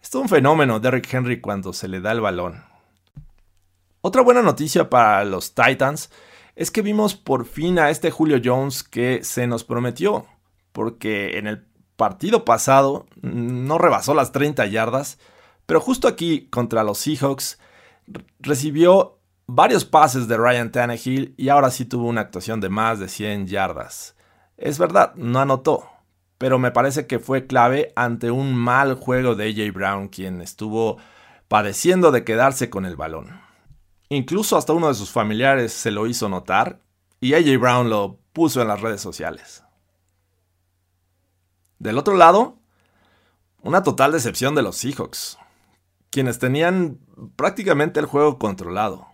Es 0.01 0.09
todo 0.09 0.23
un 0.23 0.29
fenómeno 0.29 0.79
Derrick 0.79 1.13
Henry 1.13 1.39
cuando 1.39 1.71
se 1.71 1.87
le 1.87 2.01
da 2.01 2.13
el 2.13 2.21
balón. 2.21 2.63
Otra 4.01 4.23
buena 4.23 4.41
noticia 4.41 4.89
para 4.89 5.23
los 5.23 5.53
Titans 5.53 6.09
es 6.55 6.71
que 6.71 6.81
vimos 6.81 7.13
por 7.13 7.45
fin 7.45 7.77
a 7.77 7.91
este 7.91 8.09
Julio 8.09 8.41
Jones 8.43 8.81
que 8.81 9.23
se 9.23 9.45
nos 9.45 9.63
prometió, 9.63 10.25
porque 10.71 11.37
en 11.37 11.45
el 11.45 11.63
partido 11.95 12.43
pasado 12.43 13.05
no 13.21 13.77
rebasó 13.77 14.15
las 14.15 14.31
30 14.31 14.65
yardas, 14.65 15.19
pero 15.67 15.79
justo 15.79 16.07
aquí 16.07 16.47
contra 16.49 16.83
los 16.83 16.97
Seahawks 16.97 17.59
recibió 18.39 19.18
varios 19.51 19.83
pases 19.83 20.27
de 20.27 20.38
Ryan 20.38 20.71
Tannehill 20.71 21.33
y 21.35 21.49
ahora 21.49 21.71
sí 21.71 21.85
tuvo 21.85 22.07
una 22.07 22.21
actuación 22.21 22.62
de 22.62 22.69
más 22.69 22.99
de 22.99 23.09
100 23.09 23.47
yardas. 23.47 24.15
Es 24.57 24.77
verdad, 24.77 25.15
no 25.15 25.39
anotó, 25.39 25.89
pero 26.38 26.59
me 26.59 26.71
parece 26.71 27.07
que 27.07 27.19
fue 27.19 27.47
clave 27.47 27.91
ante 27.95 28.29
un 28.29 28.55
mal 28.55 28.93
juego 28.93 29.35
de 29.35 29.49
AJ 29.49 29.73
Brown, 29.73 30.07
quien 30.09 30.41
estuvo 30.41 30.97
padeciendo 31.47 32.12
de 32.12 32.23
quedarse 32.23 32.69
con 32.69 32.85
el 32.85 32.95
balón. 32.95 33.41
Incluso 34.09 34.55
hasta 34.55 34.73
uno 34.73 34.88
de 34.88 34.93
sus 34.93 35.09
familiares 35.09 35.73
se 35.73 35.91
lo 35.91 36.05
hizo 36.05 36.29
notar 36.29 36.81
y 37.19 37.33
AJ 37.33 37.59
Brown 37.59 37.89
lo 37.89 38.19
puso 38.33 38.62
en 38.62 38.67
las 38.67 38.81
redes 38.81 39.01
sociales. 39.01 39.63
Del 41.79 41.97
otro 41.97 42.15
lado, 42.15 42.59
una 43.62 43.81
total 43.81 44.12
decepción 44.12 44.53
de 44.53 44.62
los 44.62 44.77
Seahawks, 44.77 45.39
quienes 46.12 46.38
tenían 46.38 46.99
prácticamente 47.35 47.99
el 47.99 48.05
juego 48.05 48.38
controlado. 48.38 49.08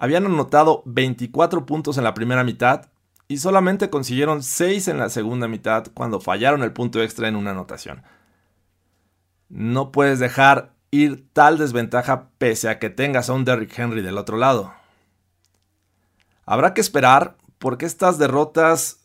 Habían 0.00 0.26
anotado 0.26 0.84
24 0.86 1.66
puntos 1.66 1.98
en 1.98 2.04
la 2.04 2.14
primera 2.14 2.44
mitad 2.44 2.86
y 3.26 3.38
solamente 3.38 3.90
consiguieron 3.90 4.44
6 4.44 4.86
en 4.86 4.98
la 4.98 5.10
segunda 5.10 5.48
mitad 5.48 5.88
cuando 5.92 6.20
fallaron 6.20 6.62
el 6.62 6.72
punto 6.72 7.02
extra 7.02 7.26
en 7.26 7.34
una 7.34 7.50
anotación. 7.50 8.04
No 9.48 9.90
puedes 9.90 10.20
dejar 10.20 10.72
ir 10.92 11.26
tal 11.32 11.58
desventaja 11.58 12.28
pese 12.38 12.68
a 12.68 12.78
que 12.78 12.90
tengas 12.90 13.28
a 13.28 13.32
un 13.32 13.44
Derrick 13.44 13.76
Henry 13.76 14.00
del 14.00 14.18
otro 14.18 14.36
lado. 14.36 14.72
Habrá 16.46 16.74
que 16.74 16.80
esperar 16.80 17.36
porque 17.58 17.84
estas 17.84 18.18
derrotas 18.18 19.00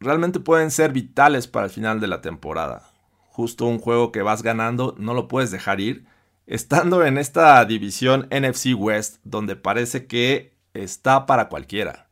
realmente 0.00 0.40
pueden 0.40 0.70
ser 0.70 0.92
vitales 0.92 1.48
para 1.48 1.66
el 1.66 1.70
final 1.70 2.00
de 2.00 2.08
la 2.08 2.22
temporada. 2.22 2.90
Justo 3.28 3.66
un 3.66 3.78
juego 3.78 4.10
que 4.10 4.22
vas 4.22 4.42
ganando 4.42 4.94
no 4.96 5.12
lo 5.12 5.28
puedes 5.28 5.50
dejar 5.50 5.80
ir, 5.80 6.06
estando 6.50 7.06
en 7.06 7.16
esta 7.16 7.64
división 7.64 8.28
NFC 8.32 8.74
West 8.76 9.18
donde 9.22 9.54
parece 9.54 10.08
que 10.08 10.58
está 10.74 11.24
para 11.24 11.48
cualquiera. 11.48 12.08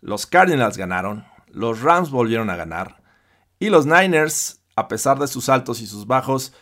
Los 0.00 0.26
Cardinals 0.26 0.76
ganaron, 0.76 1.24
los 1.48 1.82
Rams 1.82 2.10
volvieron 2.10 2.50
a 2.50 2.56
ganar 2.56 3.02
y 3.58 3.70
los 3.70 3.84
Niners, 3.84 4.62
a 4.76 4.86
pesar 4.86 5.18
de 5.18 5.26
sus 5.26 5.48
altos 5.48 5.80
y 5.80 5.88
sus 5.88 6.06
bajos, 6.06 6.52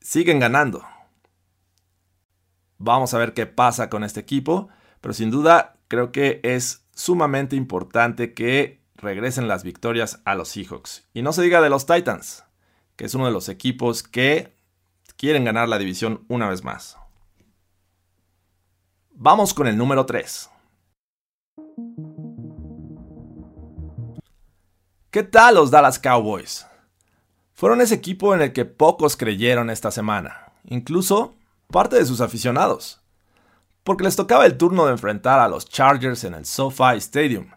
siguen 0.00 0.40
ganando. 0.40 0.84
Vamos 2.78 3.14
a 3.14 3.18
ver 3.18 3.34
qué 3.34 3.46
pasa 3.46 3.88
con 3.88 4.02
este 4.02 4.18
equipo, 4.18 4.68
pero 5.00 5.14
sin 5.14 5.30
duda 5.30 5.76
creo 5.86 6.10
que 6.10 6.40
es 6.42 6.84
sumamente 6.92 7.54
importante 7.54 8.34
que 8.34 8.82
regresen 8.96 9.46
las 9.46 9.62
victorias 9.62 10.20
a 10.24 10.34
los 10.34 10.48
Seahawks. 10.48 11.06
Y 11.14 11.22
no 11.22 11.32
se 11.32 11.42
diga 11.42 11.60
de 11.60 11.70
los 11.70 11.86
Titans, 11.86 12.42
que 12.96 13.04
es 13.04 13.14
uno 13.14 13.26
de 13.26 13.32
los 13.32 13.48
equipos 13.48 14.02
que 14.02 14.60
quieren 15.22 15.44
ganar 15.44 15.68
la 15.68 15.78
división 15.78 16.24
una 16.26 16.48
vez 16.48 16.64
más. 16.64 16.98
Vamos 19.12 19.54
con 19.54 19.68
el 19.68 19.78
número 19.78 20.04
3. 20.04 20.50
¿Qué 25.12 25.22
tal 25.22 25.54
los 25.54 25.70
Dallas 25.70 26.00
Cowboys? 26.00 26.66
Fueron 27.54 27.80
ese 27.80 27.94
equipo 27.94 28.34
en 28.34 28.42
el 28.42 28.52
que 28.52 28.64
pocos 28.64 29.16
creyeron 29.16 29.70
esta 29.70 29.92
semana, 29.92 30.54
incluso 30.64 31.36
parte 31.68 31.94
de 31.94 32.04
sus 32.04 32.20
aficionados, 32.20 33.00
porque 33.84 34.02
les 34.02 34.16
tocaba 34.16 34.44
el 34.44 34.58
turno 34.58 34.86
de 34.86 34.92
enfrentar 34.92 35.38
a 35.38 35.46
los 35.46 35.68
Chargers 35.68 36.24
en 36.24 36.34
el 36.34 36.46
SoFi 36.46 36.96
Stadium, 36.96 37.52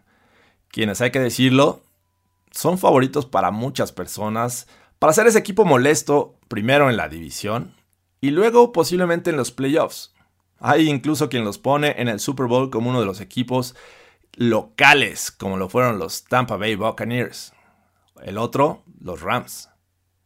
quienes 0.68 1.00
hay 1.00 1.10
que 1.10 1.18
decirlo, 1.18 1.82
son 2.52 2.78
favoritos 2.78 3.26
para 3.26 3.50
muchas 3.50 3.90
personas, 3.90 4.68
para 5.00 5.12
ser 5.12 5.26
ese 5.26 5.40
equipo 5.40 5.64
molesto 5.64 6.35
primero 6.48 6.90
en 6.90 6.96
la 6.96 7.08
división 7.08 7.74
y 8.20 8.30
luego 8.30 8.72
posiblemente 8.72 9.30
en 9.30 9.36
los 9.36 9.52
playoffs. 9.52 10.14
Hay 10.58 10.88
incluso 10.88 11.28
quien 11.28 11.44
los 11.44 11.58
pone 11.58 11.94
en 11.98 12.08
el 12.08 12.20
Super 12.20 12.46
Bowl 12.46 12.70
como 12.70 12.90
uno 12.90 13.00
de 13.00 13.06
los 13.06 13.20
equipos 13.20 13.74
locales, 14.34 15.30
como 15.30 15.56
lo 15.56 15.68
fueron 15.68 15.98
los 15.98 16.24
Tampa 16.24 16.56
Bay 16.56 16.74
Buccaneers. 16.76 17.52
El 18.22 18.38
otro, 18.38 18.82
los 19.00 19.20
Rams. 19.20 19.68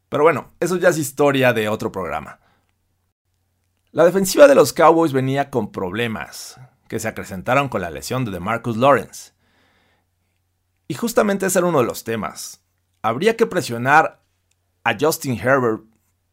Pero 0.08 0.22
bueno, 0.22 0.52
eso 0.60 0.76
ya 0.76 0.88
es 0.88 0.98
historia 0.98 1.52
de 1.52 1.68
otro 1.68 1.90
programa. 1.90 2.40
La 3.92 4.04
defensiva 4.04 4.46
de 4.46 4.54
los 4.54 4.72
Cowboys 4.72 5.12
venía 5.12 5.50
con 5.50 5.72
problemas, 5.72 6.60
que 6.88 7.00
se 7.00 7.08
acrecentaron 7.08 7.68
con 7.68 7.80
la 7.80 7.90
lesión 7.90 8.24
de 8.24 8.38
Marcus 8.38 8.76
Lawrence. 8.76 9.32
Y 10.86 10.94
justamente 10.94 11.46
ese 11.46 11.58
era 11.58 11.68
uno 11.68 11.80
de 11.80 11.86
los 11.86 12.04
temas. 12.04 12.64
Habría 13.02 13.36
que 13.36 13.46
presionar 13.46 14.22
a 14.84 14.96
Justin 14.98 15.38
Herbert 15.38 15.89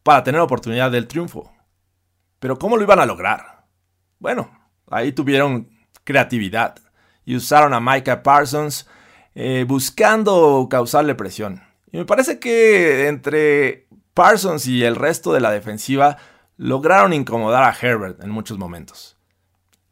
para 0.08 0.24
tener 0.24 0.40
oportunidad 0.40 0.90
del 0.90 1.06
triunfo. 1.06 1.52
Pero 2.38 2.58
¿cómo 2.58 2.78
lo 2.78 2.82
iban 2.82 2.98
a 2.98 3.04
lograr? 3.04 3.66
Bueno, 4.18 4.50
ahí 4.90 5.12
tuvieron 5.12 5.68
creatividad 6.02 6.76
y 7.26 7.36
usaron 7.36 7.74
a 7.74 7.80
Micah 7.80 8.22
Parsons 8.22 8.88
eh, 9.34 9.66
buscando 9.68 10.66
causarle 10.70 11.14
presión. 11.14 11.62
Y 11.92 11.98
me 11.98 12.06
parece 12.06 12.38
que 12.38 13.06
entre 13.06 13.86
Parsons 14.14 14.66
y 14.66 14.82
el 14.82 14.96
resto 14.96 15.34
de 15.34 15.40
la 15.40 15.50
defensiva 15.50 16.16
lograron 16.56 17.12
incomodar 17.12 17.64
a 17.64 17.76
Herbert 17.78 18.24
en 18.24 18.30
muchos 18.30 18.56
momentos. 18.56 19.18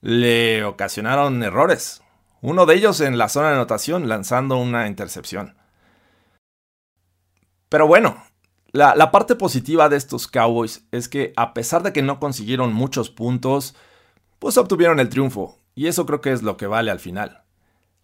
Le 0.00 0.64
ocasionaron 0.64 1.42
errores, 1.42 2.02
uno 2.40 2.64
de 2.64 2.74
ellos 2.74 3.02
en 3.02 3.18
la 3.18 3.29
zona 3.29 3.48
de 3.48 3.57
anotación 3.57 4.09
lanzando 4.09 4.57
una 4.57 4.87
intercepción. 4.87 5.59
Pero 7.68 7.87
bueno, 7.87 8.24
la, 8.72 9.11
parte 9.11 9.37
positiva 9.37 9.88
de 9.88 9.96
estos 9.96 10.29
Cowboys 10.29 10.87
es 10.92 11.09
que 11.09 11.33
a 11.37 11.55
pesar 11.55 11.83
de 11.83 11.92
que 11.92 12.02
no 12.02 12.20
consiguieron 12.20 12.72
muchos 12.72 13.11
puntos, 13.11 13.74
pues 14.38 14.59
obtuvieron 14.59 15.00
el 15.00 15.09
triunfo, 15.09 15.59
y 15.74 15.87
eso 15.87 16.05
creo 16.07 16.20
que 16.20 16.33
es 16.33 16.42
lo 16.42 16.57
que 16.57 16.66
vale 16.66 16.90
al 16.90 17.00
final. 17.00 17.42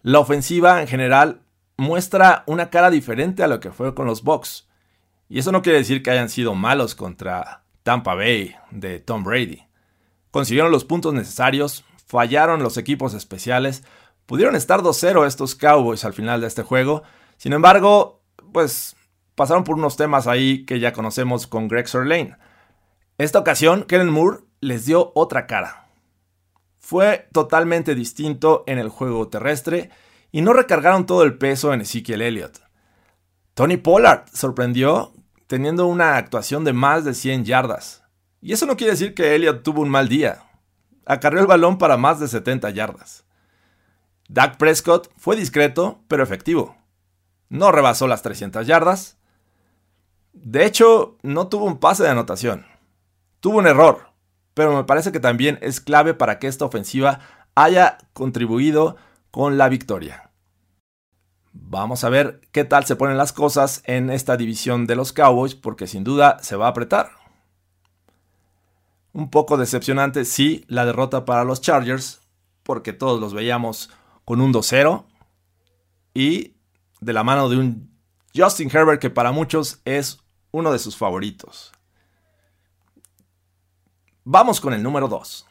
La 0.02 0.18
ofensiva 0.18 0.80
en 0.80 0.88
general 0.88 1.42
muestra 1.76 2.44
una 2.46 2.70
cara 2.70 2.90
diferente 2.90 3.42
a 3.42 3.48
lo 3.48 3.60
que 3.60 3.70
fue 3.70 3.94
con 3.94 4.06
los 4.06 4.22
Bucks, 4.22 4.68
y 5.28 5.38
eso 5.38 5.52
no 5.52 5.62
quiere 5.62 5.78
decir 5.78 6.02
que 6.02 6.10
hayan 6.10 6.28
sido 6.28 6.54
malos 6.54 6.94
contra 6.94 7.64
Tampa 7.82 8.14
Bay 8.14 8.54
de 8.70 9.00
Tom 9.00 9.24
Brady. 9.24 9.66
Consiguieron 10.30 10.72
los 10.72 10.84
puntos 10.84 11.12
necesarios, 11.12 11.84
fallaron 12.06 12.62
los 12.62 12.76
equipos 12.76 13.14
especiales, 13.14 13.82
pudieron 14.26 14.56
estar 14.56 14.80
2-0 14.80 15.26
estos 15.26 15.54
Cowboys 15.54 16.04
al 16.04 16.14
final 16.14 16.40
de 16.40 16.46
este 16.46 16.62
juego, 16.62 17.02
sin 17.36 17.52
embargo, 17.52 18.22
pues 18.52 18.96
pasaron 19.42 19.64
por 19.64 19.74
unos 19.74 19.96
temas 19.96 20.28
ahí 20.28 20.64
que 20.66 20.78
ya 20.78 20.92
conocemos 20.92 21.48
con 21.48 21.66
Greg 21.66 21.92
Lane. 21.92 22.36
Esta 23.18 23.40
ocasión, 23.40 23.82
Kellen 23.82 24.08
Moore 24.08 24.44
les 24.60 24.86
dio 24.86 25.10
otra 25.16 25.48
cara. 25.48 25.88
Fue 26.78 27.26
totalmente 27.32 27.96
distinto 27.96 28.62
en 28.68 28.78
el 28.78 28.88
juego 28.88 29.26
terrestre 29.26 29.90
y 30.30 30.42
no 30.42 30.52
recargaron 30.52 31.06
todo 31.06 31.24
el 31.24 31.38
peso 31.38 31.74
en 31.74 31.80
Ezekiel 31.80 32.22
Elliott. 32.22 32.60
Tony 33.54 33.78
Pollard 33.78 34.26
sorprendió 34.32 35.12
teniendo 35.48 35.86
una 35.86 36.18
actuación 36.18 36.62
de 36.62 36.72
más 36.72 37.04
de 37.04 37.12
100 37.12 37.44
yardas. 37.44 38.04
Y 38.40 38.52
eso 38.52 38.64
no 38.64 38.76
quiere 38.76 38.92
decir 38.92 39.12
que 39.12 39.34
Elliott 39.34 39.64
tuvo 39.64 39.80
un 39.82 39.88
mal 39.88 40.08
día. 40.08 40.44
Acarreó 41.04 41.40
el 41.40 41.48
balón 41.48 41.78
para 41.78 41.96
más 41.96 42.20
de 42.20 42.28
70 42.28 42.70
yardas. 42.70 43.24
Dak 44.28 44.56
Prescott 44.56 45.10
fue 45.16 45.34
discreto, 45.34 46.04
pero 46.06 46.22
efectivo. 46.22 46.76
No 47.48 47.72
rebasó 47.72 48.06
las 48.06 48.22
300 48.22 48.68
yardas, 48.68 49.18
de 50.32 50.64
hecho, 50.66 51.18
no 51.22 51.48
tuvo 51.48 51.66
un 51.66 51.78
pase 51.78 52.02
de 52.02 52.08
anotación. 52.08 52.66
Tuvo 53.40 53.58
un 53.58 53.66
error, 53.66 54.12
pero 54.54 54.74
me 54.74 54.84
parece 54.84 55.12
que 55.12 55.20
también 55.20 55.58
es 55.62 55.80
clave 55.80 56.14
para 56.14 56.38
que 56.38 56.46
esta 56.46 56.64
ofensiva 56.64 57.20
haya 57.54 57.98
contribuido 58.12 58.96
con 59.30 59.58
la 59.58 59.68
victoria. 59.68 60.30
Vamos 61.52 62.02
a 62.04 62.08
ver 62.08 62.40
qué 62.50 62.64
tal 62.64 62.84
se 62.86 62.96
ponen 62.96 63.18
las 63.18 63.32
cosas 63.32 63.82
en 63.84 64.10
esta 64.10 64.36
división 64.36 64.86
de 64.86 64.96
los 64.96 65.12
Cowboys, 65.12 65.54
porque 65.54 65.86
sin 65.86 66.04
duda 66.04 66.38
se 66.42 66.56
va 66.56 66.66
a 66.66 66.70
apretar. 66.70 67.10
Un 69.12 69.30
poco 69.30 69.58
decepcionante, 69.58 70.24
sí, 70.24 70.64
la 70.68 70.86
derrota 70.86 71.26
para 71.26 71.44
los 71.44 71.60
Chargers, 71.60 72.22
porque 72.62 72.94
todos 72.94 73.20
los 73.20 73.34
veíamos 73.34 73.90
con 74.24 74.40
un 74.40 74.52
2-0 74.52 75.04
y 76.14 76.54
de 77.00 77.12
la 77.12 77.24
mano 77.24 77.48
de 77.48 77.56
un 77.56 77.90
Justin 78.34 78.70
Herbert 78.72 79.00
que 79.00 79.10
para 79.10 79.32
muchos 79.32 79.80
es 79.84 80.21
uno 80.52 80.70
de 80.70 80.78
sus 80.78 80.96
favoritos. 80.96 81.72
Vamos 84.24 84.60
con 84.60 84.72
el 84.72 84.82
número 84.82 85.08
2. 85.08 85.48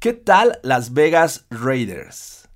¿Qué 0.00 0.12
tal 0.12 0.58
Las 0.62 0.92
Vegas 0.92 1.46
Raiders? 1.50 2.48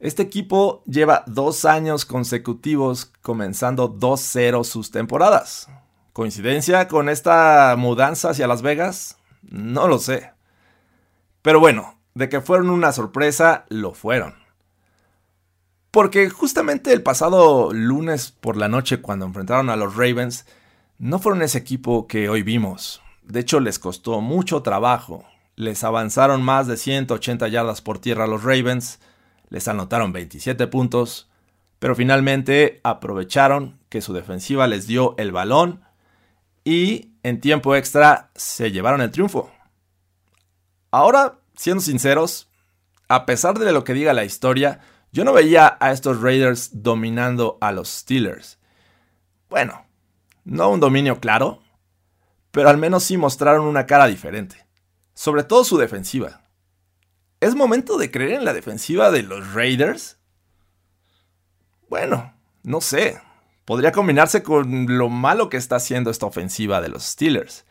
Este 0.00 0.22
equipo 0.22 0.82
lleva 0.84 1.22
dos 1.26 1.64
años 1.64 2.04
consecutivos 2.04 3.06
comenzando 3.20 3.94
2-0 3.94 4.64
sus 4.64 4.90
temporadas. 4.90 5.68
¿Coincidencia 6.12 6.88
con 6.88 7.08
esta 7.08 7.74
mudanza 7.78 8.30
hacia 8.30 8.48
Las 8.48 8.62
Vegas? 8.62 9.18
No 9.42 9.86
lo 9.86 9.98
sé. 9.98 10.32
Pero 11.42 11.60
bueno, 11.60 11.98
de 12.14 12.28
que 12.28 12.40
fueron 12.40 12.70
una 12.70 12.92
sorpresa, 12.92 13.64
lo 13.68 13.94
fueron. 13.94 14.41
Porque 15.92 16.30
justamente 16.30 16.90
el 16.94 17.02
pasado 17.02 17.70
lunes 17.70 18.32
por 18.32 18.56
la 18.56 18.66
noche 18.66 19.02
cuando 19.02 19.26
enfrentaron 19.26 19.68
a 19.68 19.76
los 19.76 19.94
Ravens, 19.94 20.46
no 20.98 21.18
fueron 21.18 21.42
ese 21.42 21.58
equipo 21.58 22.06
que 22.06 22.30
hoy 22.30 22.42
vimos. 22.42 23.02
De 23.22 23.40
hecho, 23.40 23.60
les 23.60 23.78
costó 23.78 24.22
mucho 24.22 24.62
trabajo. 24.62 25.26
Les 25.54 25.84
avanzaron 25.84 26.42
más 26.42 26.66
de 26.66 26.78
180 26.78 27.46
yardas 27.48 27.82
por 27.82 27.98
tierra 27.98 28.24
a 28.24 28.26
los 28.26 28.42
Ravens, 28.42 29.00
les 29.50 29.68
anotaron 29.68 30.14
27 30.14 30.66
puntos, 30.68 31.28
pero 31.78 31.94
finalmente 31.94 32.80
aprovecharon 32.84 33.78
que 33.90 34.00
su 34.00 34.14
defensiva 34.14 34.66
les 34.66 34.86
dio 34.86 35.14
el 35.18 35.30
balón 35.30 35.82
y 36.64 37.10
en 37.22 37.38
tiempo 37.42 37.76
extra 37.76 38.30
se 38.34 38.72
llevaron 38.72 39.02
el 39.02 39.10
triunfo. 39.10 39.50
Ahora, 40.90 41.40
siendo 41.54 41.82
sinceros, 41.82 42.48
a 43.08 43.26
pesar 43.26 43.58
de 43.58 43.72
lo 43.72 43.84
que 43.84 43.92
diga 43.92 44.14
la 44.14 44.24
historia, 44.24 44.80
yo 45.12 45.24
no 45.24 45.32
veía 45.32 45.76
a 45.78 45.92
estos 45.92 46.20
Raiders 46.20 46.70
dominando 46.72 47.58
a 47.60 47.70
los 47.70 47.88
Steelers. 47.88 48.58
Bueno, 49.50 49.86
no 50.44 50.70
un 50.70 50.80
dominio 50.80 51.20
claro, 51.20 51.62
pero 52.50 52.70
al 52.70 52.78
menos 52.78 53.04
sí 53.04 53.18
mostraron 53.18 53.66
una 53.66 53.86
cara 53.86 54.06
diferente. 54.06 54.66
Sobre 55.14 55.44
todo 55.44 55.64
su 55.64 55.76
defensiva. 55.76 56.40
¿Es 57.40 57.54
momento 57.54 57.98
de 57.98 58.10
creer 58.10 58.32
en 58.32 58.44
la 58.44 58.54
defensiva 58.54 59.10
de 59.10 59.22
los 59.22 59.52
Raiders? 59.52 60.18
Bueno, 61.88 62.34
no 62.62 62.80
sé. 62.80 63.20
Podría 63.66 63.92
combinarse 63.92 64.42
con 64.42 64.96
lo 64.96 65.08
malo 65.08 65.48
que 65.48 65.58
está 65.58 65.76
haciendo 65.76 66.10
esta 66.10 66.26
ofensiva 66.26 66.80
de 66.80 66.88
los 66.88 67.04
Steelers, 67.04 67.64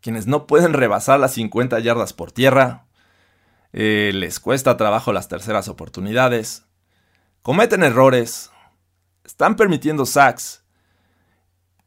quienes 0.00 0.26
no 0.26 0.46
pueden 0.46 0.74
rebasar 0.74 1.18
las 1.18 1.32
50 1.32 1.80
yardas 1.80 2.12
por 2.12 2.30
tierra, 2.30 2.86
eh, 3.72 4.12
les 4.14 4.38
cuesta 4.38 4.76
trabajo 4.76 5.12
las 5.12 5.26
terceras 5.26 5.66
oportunidades, 5.66 6.64
cometen 7.44 7.82
errores, 7.82 8.50
están 9.22 9.54
permitiendo 9.54 10.06
sacks, 10.06 10.64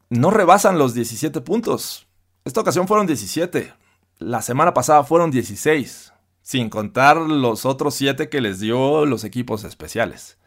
no 0.08 0.30
rebasan 0.30 0.78
los 0.78 0.94
17 0.94 1.40
puntos. 1.40 2.06
Esta 2.44 2.60
ocasión 2.60 2.86
fueron 2.86 3.08
17, 3.08 3.74
la 4.18 4.40
semana 4.40 4.72
pasada 4.72 5.02
fueron 5.02 5.32
16, 5.32 6.12
sin 6.42 6.70
contar 6.70 7.16
los 7.16 7.66
otros 7.66 7.96
7 7.96 8.28
que 8.28 8.40
les 8.40 8.60
dio 8.60 9.04
los 9.04 9.24
equipos 9.24 9.64
especiales. 9.64 10.38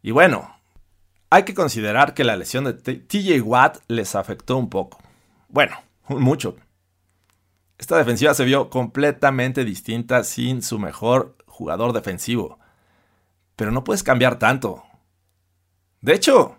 Y 0.00 0.12
bueno, 0.12 0.56
hay 1.28 1.42
que 1.42 1.52
considerar 1.52 2.14
que 2.14 2.24
la 2.24 2.36
lesión 2.36 2.64
de 2.64 2.72
TJ 2.72 3.42
Watt 3.42 3.80
les 3.88 4.14
afectó 4.14 4.56
un 4.56 4.70
poco. 4.70 5.02
Bueno, 5.50 5.76
mucho. 6.08 6.56
Esta 7.76 7.98
defensiva 7.98 8.32
se 8.32 8.46
vio 8.46 8.70
completamente 8.70 9.66
distinta 9.66 10.24
sin 10.24 10.62
su 10.62 10.78
mejor 10.78 11.36
jugador 11.46 11.92
defensivo 11.92 12.59
pero 13.60 13.72
no 13.72 13.84
puedes 13.84 14.02
cambiar 14.02 14.38
tanto. 14.38 14.84
De 16.00 16.14
hecho, 16.14 16.56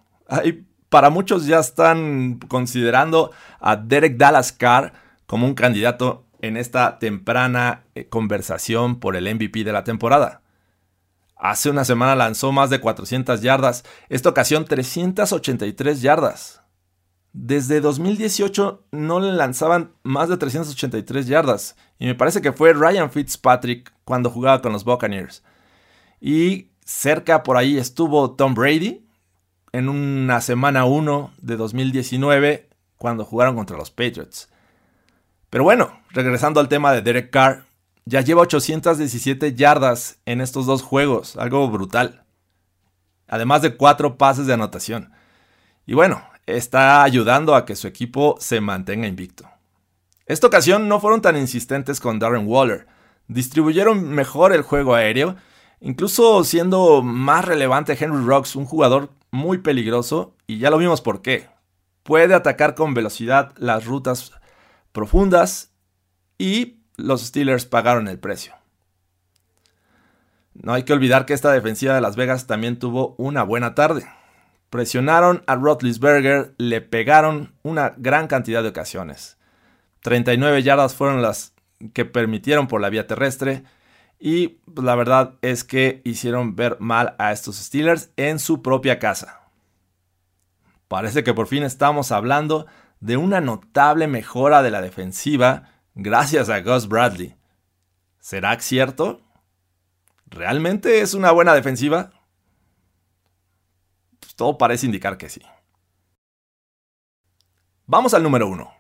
para 0.88 1.10
muchos 1.10 1.48
ya 1.48 1.58
están 1.58 2.38
considerando 2.48 3.32
a 3.60 3.76
Derek 3.76 4.18
Dallas 4.18 4.52
Carr 4.52 4.94
como 5.26 5.48
un 5.48 5.56
candidato 5.56 6.28
en 6.42 6.58
esta 6.58 7.00
temprana 7.00 7.86
eh, 7.96 8.08
conversación 8.08 9.00
por 9.00 9.16
el 9.16 9.34
MVP 9.34 9.64
de 9.64 9.72
la 9.72 9.84
temporada. 9.84 10.44
Hace 11.36 11.72
una 11.72 11.86
semana 11.86 12.16
lanzó 12.16 12.52
más 12.52 12.70
de 12.70 12.80
400 12.80 13.42
yardas, 13.42 13.84
esta 14.10 14.30
ocasión 14.30 14.66
383 14.66 16.04
yardas. 16.04 16.62
Desde 17.34 17.82
2018 17.82 18.86
no 18.92 19.20
le 19.20 19.32
lanzaban 19.32 19.94
más 20.04 20.30
de 20.30 20.38
383 20.38 21.26
yardas, 21.26 21.76
y 21.98 22.06
me 22.06 22.14
parece 22.14 22.42
que 22.42 22.54
fue 22.54 22.74
Ryan 22.74 23.10
Fitzpatrick 23.10 23.92
cuando 24.06 24.30
jugaba 24.30 24.62
con 24.62 24.72
los 24.72 24.84
Buccaneers. 24.84 25.42
Y 26.20 26.71
Cerca 26.92 27.42
por 27.42 27.58
ahí 27.58 27.78
estuvo 27.78 28.36
Tom 28.36 28.54
Brady 28.54 29.08
en 29.72 29.90
una 29.90 30.40
semana 30.42 30.86
1 30.86 31.34
de 31.40 31.56
2019 31.56 32.70
cuando 32.98 33.26
jugaron 33.26 33.56
contra 33.56 33.78
los 33.78 33.90
Patriots. 33.90 34.50
Pero 35.50 35.64
bueno, 35.64 36.00
regresando 36.10 36.60
al 36.60 36.68
tema 36.68 36.92
de 36.92 37.02
Derek 37.02 37.32
Carr, 37.32 37.66
ya 38.06 38.22
lleva 38.22 38.42
817 38.42 39.56
yardas 39.56 40.20
en 40.26 40.42
estos 40.42 40.66
dos 40.66 40.84
juegos, 40.84 41.38
algo 41.38 41.68
brutal. 41.70 42.24
Además 43.28 43.62
de 43.64 43.78
cuatro 43.78 44.18
pases 44.18 44.46
de 44.46 44.54
anotación. 44.54 45.12
Y 45.88 45.94
bueno, 45.94 46.22
está 46.46 47.04
ayudando 47.04 47.56
a 47.56 47.66
que 47.66 47.78
su 47.78 47.88
equipo 47.88 48.36
se 48.40 48.60
mantenga 48.60 49.08
invicto. 49.08 49.50
Esta 50.28 50.46
ocasión 50.46 50.88
no 50.88 51.00
fueron 51.00 51.22
tan 51.22 51.38
insistentes 51.38 52.00
con 52.00 52.20
Darren 52.20 52.48
Waller. 52.48 52.86
Distribuyeron 53.28 54.10
mejor 54.10 54.54
el 54.54 54.62
juego 54.62 54.94
aéreo, 54.94 55.38
incluso 55.82 56.44
siendo 56.44 57.02
más 57.02 57.44
relevante 57.44 57.98
Henry 58.00 58.24
Rocks, 58.24 58.56
un 58.56 58.66
jugador 58.66 59.10
muy 59.32 59.58
peligroso, 59.58 60.36
y 60.48 60.60
ya 60.60 60.70
lo 60.70 60.78
vimos 60.78 61.02
por 61.02 61.22
qué. 61.22 61.50
Puede 62.04 62.34
atacar 62.34 62.76
con 62.76 62.94
velocidad 62.94 63.54
las 63.58 63.86
rutas 63.86 64.32
profundas 64.92 65.72
y 66.38 66.78
los 66.98 67.22
Steelers 67.22 67.66
pagaron 67.66 68.08
el 68.08 68.20
precio. 68.20 68.54
No 70.54 70.74
hay 70.74 70.84
que 70.84 70.94
olvidar 70.94 71.26
que 71.26 71.34
esta 71.34 71.52
defensiva 71.52 71.96
de 71.96 72.02
Las 72.02 72.16
Vegas 72.16 72.48
también 72.48 72.78
tuvo 72.78 73.16
una 73.18 73.44
buena 73.44 73.74
tarde. 73.74 74.06
Presionaron 74.70 75.44
a 75.48 75.56
Rotlisberger, 75.56 76.54
le 76.58 76.82
pegaron 76.82 77.54
una 77.64 77.94
gran 77.98 78.28
cantidad 78.28 78.62
de 78.62 78.70
ocasiones. 78.70 79.38
39 80.02 80.64
yardas 80.64 80.96
fueron 80.96 81.22
las 81.22 81.54
que 81.94 82.06
permitieron 82.06 82.68
por 82.68 82.82
la 82.82 82.90
vía 82.90 83.08
terrestre. 83.08 83.64
Y 84.24 84.60
la 84.76 84.94
verdad 84.94 85.40
es 85.42 85.64
que 85.64 86.04
hicieron 86.06 86.56
ver 86.56 86.78
mal 86.80 87.16
a 87.18 87.32
estos 87.32 87.56
Steelers 87.56 88.12
en 88.18 88.38
su 88.38 88.62
propia 88.62 89.00
casa. 89.00 89.42
Parece 90.88 91.24
que 91.24 91.34
por 91.34 91.48
fin 91.48 91.64
estamos 91.64 92.12
hablando 92.12 92.68
de 93.00 93.18
una 93.18 93.42
notable 93.42 94.06
mejora 94.06 94.62
de 94.62 94.70
la 94.70 94.80
defensiva 94.80 95.72
gracias 95.96 96.50
a 96.50 96.62
Gus 96.62 96.88
Bradley. 96.88 97.36
¿Será 98.20 98.60
cierto? 98.60 99.22
¿Realmente 100.28 101.02
es 101.02 101.16
una 101.16 101.32
buena 101.32 101.56
defensiva? 101.56 102.12
Pues 104.20 104.36
todo 104.36 104.56
parece 104.56 104.86
indicar 104.86 105.18
que 105.18 105.30
sí. 105.30 105.42
Vamos 107.88 108.14
al 108.14 108.22
número 108.22 108.48
uno. 108.48 108.72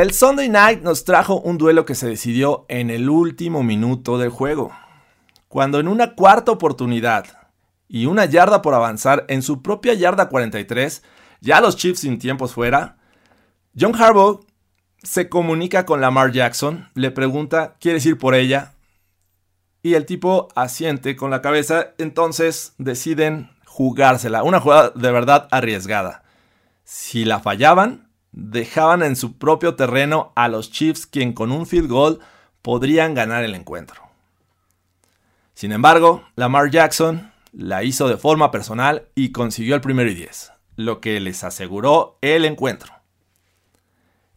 El 0.00 0.14
Sunday 0.14 0.48
Night 0.48 0.80
nos 0.80 1.04
trajo 1.04 1.42
un 1.42 1.58
duelo 1.58 1.84
que 1.84 1.94
se 1.94 2.08
decidió 2.08 2.64
en 2.70 2.88
el 2.88 3.10
último 3.10 3.62
minuto 3.62 4.16
del 4.16 4.30
juego, 4.30 4.72
cuando 5.46 5.78
en 5.78 5.88
una 5.88 6.14
cuarta 6.14 6.52
oportunidad 6.52 7.26
y 7.86 8.06
una 8.06 8.24
yarda 8.24 8.62
por 8.62 8.72
avanzar 8.72 9.26
en 9.28 9.42
su 9.42 9.60
propia 9.60 9.92
yarda 9.92 10.30
43, 10.30 11.02
ya 11.42 11.60
los 11.60 11.76
Chiefs 11.76 12.00
sin 12.00 12.18
tiempos 12.18 12.54
fuera, 12.54 12.96
John 13.78 13.94
Harbaugh 13.94 14.40
se 15.02 15.28
comunica 15.28 15.84
con 15.84 16.00
Lamar 16.00 16.32
Jackson, 16.32 16.88
le 16.94 17.10
pregunta, 17.10 17.76
¿quieres 17.78 18.06
ir 18.06 18.16
por 18.16 18.34
ella? 18.34 18.72
Y 19.82 19.96
el 19.96 20.06
tipo 20.06 20.48
asiente 20.54 21.14
con 21.14 21.30
la 21.30 21.42
cabeza, 21.42 21.88
entonces 21.98 22.72
deciden 22.78 23.50
jugársela, 23.66 24.44
una 24.44 24.60
jugada 24.60 24.92
de 24.94 25.12
verdad 25.12 25.46
arriesgada. 25.50 26.22
Si 26.84 27.26
la 27.26 27.40
fallaban, 27.40 28.09
dejaban 28.32 29.02
en 29.02 29.16
su 29.16 29.38
propio 29.38 29.74
terreno 29.74 30.32
a 30.36 30.48
los 30.48 30.70
Chiefs, 30.70 31.06
quien 31.06 31.32
con 31.32 31.52
un 31.52 31.66
field 31.66 31.88
goal 31.88 32.20
podrían 32.62 33.14
ganar 33.14 33.44
el 33.44 33.54
encuentro. 33.54 34.02
Sin 35.54 35.72
embargo, 35.72 36.24
Lamar 36.36 36.70
Jackson 36.70 37.32
la 37.52 37.82
hizo 37.82 38.08
de 38.08 38.16
forma 38.16 38.50
personal 38.50 39.08
y 39.14 39.32
consiguió 39.32 39.74
el 39.74 39.80
primero 39.80 40.10
y 40.10 40.14
10, 40.14 40.52
lo 40.76 41.00
que 41.00 41.20
les 41.20 41.44
aseguró 41.44 42.18
el 42.20 42.44
encuentro. 42.44 42.94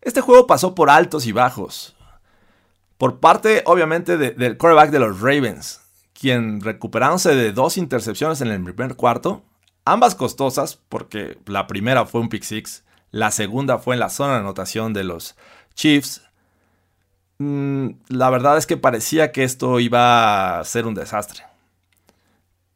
Este 0.02 0.22
juego 0.22 0.48
pasó 0.48 0.76
por 0.76 0.90
altos 0.90 1.26
y 1.26 1.32
bajos. 1.32 1.96
Por 2.98 3.20
parte, 3.20 3.64
obviamente, 3.66 4.18
del 4.18 4.58
quarterback 4.58 4.92
de 4.92 5.00
los 5.00 5.22
Ravens, 5.22 5.82
quien 6.14 6.62
recuperándose 6.62 7.36
de 7.36 7.52
dos 7.52 7.78
intercepciones 7.78 8.42
en 8.42 8.50
el 8.50 8.64
primer 8.64 8.96
cuarto, 8.96 9.44
ambas 9.86 10.16
costosas, 10.16 10.80
porque 10.90 11.38
la 11.46 11.68
primera 11.68 12.06
fue 12.06 12.22
un 12.22 12.30
pick 12.30 12.44
six, 12.44 12.84
la 13.14 13.30
segunda 13.30 13.78
fue 13.78 13.94
en 13.94 14.00
la 14.00 14.10
zona 14.10 14.34
de 14.34 14.40
anotación 14.40 14.92
de 14.92 15.04
los 15.04 15.36
Chiefs. 15.76 16.24
Mm, 17.38 17.90
la 18.08 18.32
verdad 18.32 18.58
es 18.58 18.66
que 18.66 18.76
parecía 18.76 19.32
que 19.32 19.44
esto 19.44 19.80
iba 19.80 20.60
a 20.60 20.64
ser 20.64 20.88
un 20.88 20.96
desastre. 20.96 21.44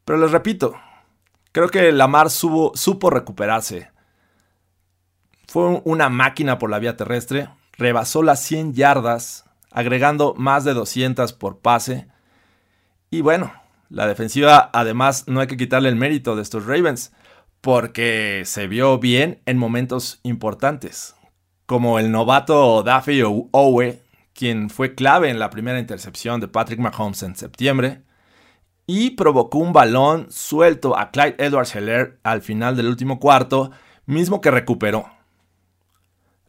Pero 0.04 0.16
les 0.20 0.30
repito, 0.30 0.76
creo 1.50 1.68
que 1.68 1.90
Lamar 1.90 2.30
supo 2.30 3.10
recuperarse. 3.10 3.90
Fue 5.48 5.82
una 5.84 6.08
máquina 6.08 6.56
por 6.60 6.70
la 6.70 6.78
vía 6.78 6.96
terrestre, 6.96 7.50
rebasó 7.72 8.22
las 8.22 8.40
100 8.40 8.74
yardas, 8.74 9.44
agregando 9.72 10.34
más 10.36 10.62
de 10.62 10.72
200 10.72 11.32
por 11.32 11.58
pase. 11.58 12.06
Y 13.10 13.22
bueno, 13.22 13.52
la 13.90 14.06
defensiva 14.06 14.70
además 14.72 15.24
no 15.26 15.40
hay 15.40 15.48
que 15.48 15.56
quitarle 15.56 15.88
el 15.88 15.96
mérito 15.96 16.36
de 16.36 16.42
estos 16.42 16.64
Ravens 16.64 17.10
porque 17.60 18.42
se 18.44 18.66
vio 18.66 18.98
bien 18.98 19.40
en 19.46 19.58
momentos 19.58 20.20
importantes, 20.22 21.14
como 21.66 21.98
el 21.98 22.10
novato 22.10 22.82
Daffy 22.82 23.22
Owe, 23.22 24.02
quien 24.32 24.70
fue 24.70 24.94
clave 24.94 25.30
en 25.30 25.38
la 25.38 25.50
primera 25.50 25.78
intercepción 25.78 26.40
de 26.40 26.48
Patrick 26.48 26.78
Mahomes 26.78 27.22
en 27.22 27.36
septiembre, 27.36 28.02
y 28.86 29.10
provocó 29.10 29.58
un 29.58 29.72
balón 29.72 30.28
suelto 30.30 30.96
a 30.96 31.10
Clyde 31.10 31.36
Edwards 31.38 31.74
Heller 31.74 32.18
al 32.22 32.40
final 32.40 32.76
del 32.76 32.86
último 32.86 33.20
cuarto, 33.20 33.70
mismo 34.06 34.40
que 34.40 34.50
recuperó. 34.50 35.10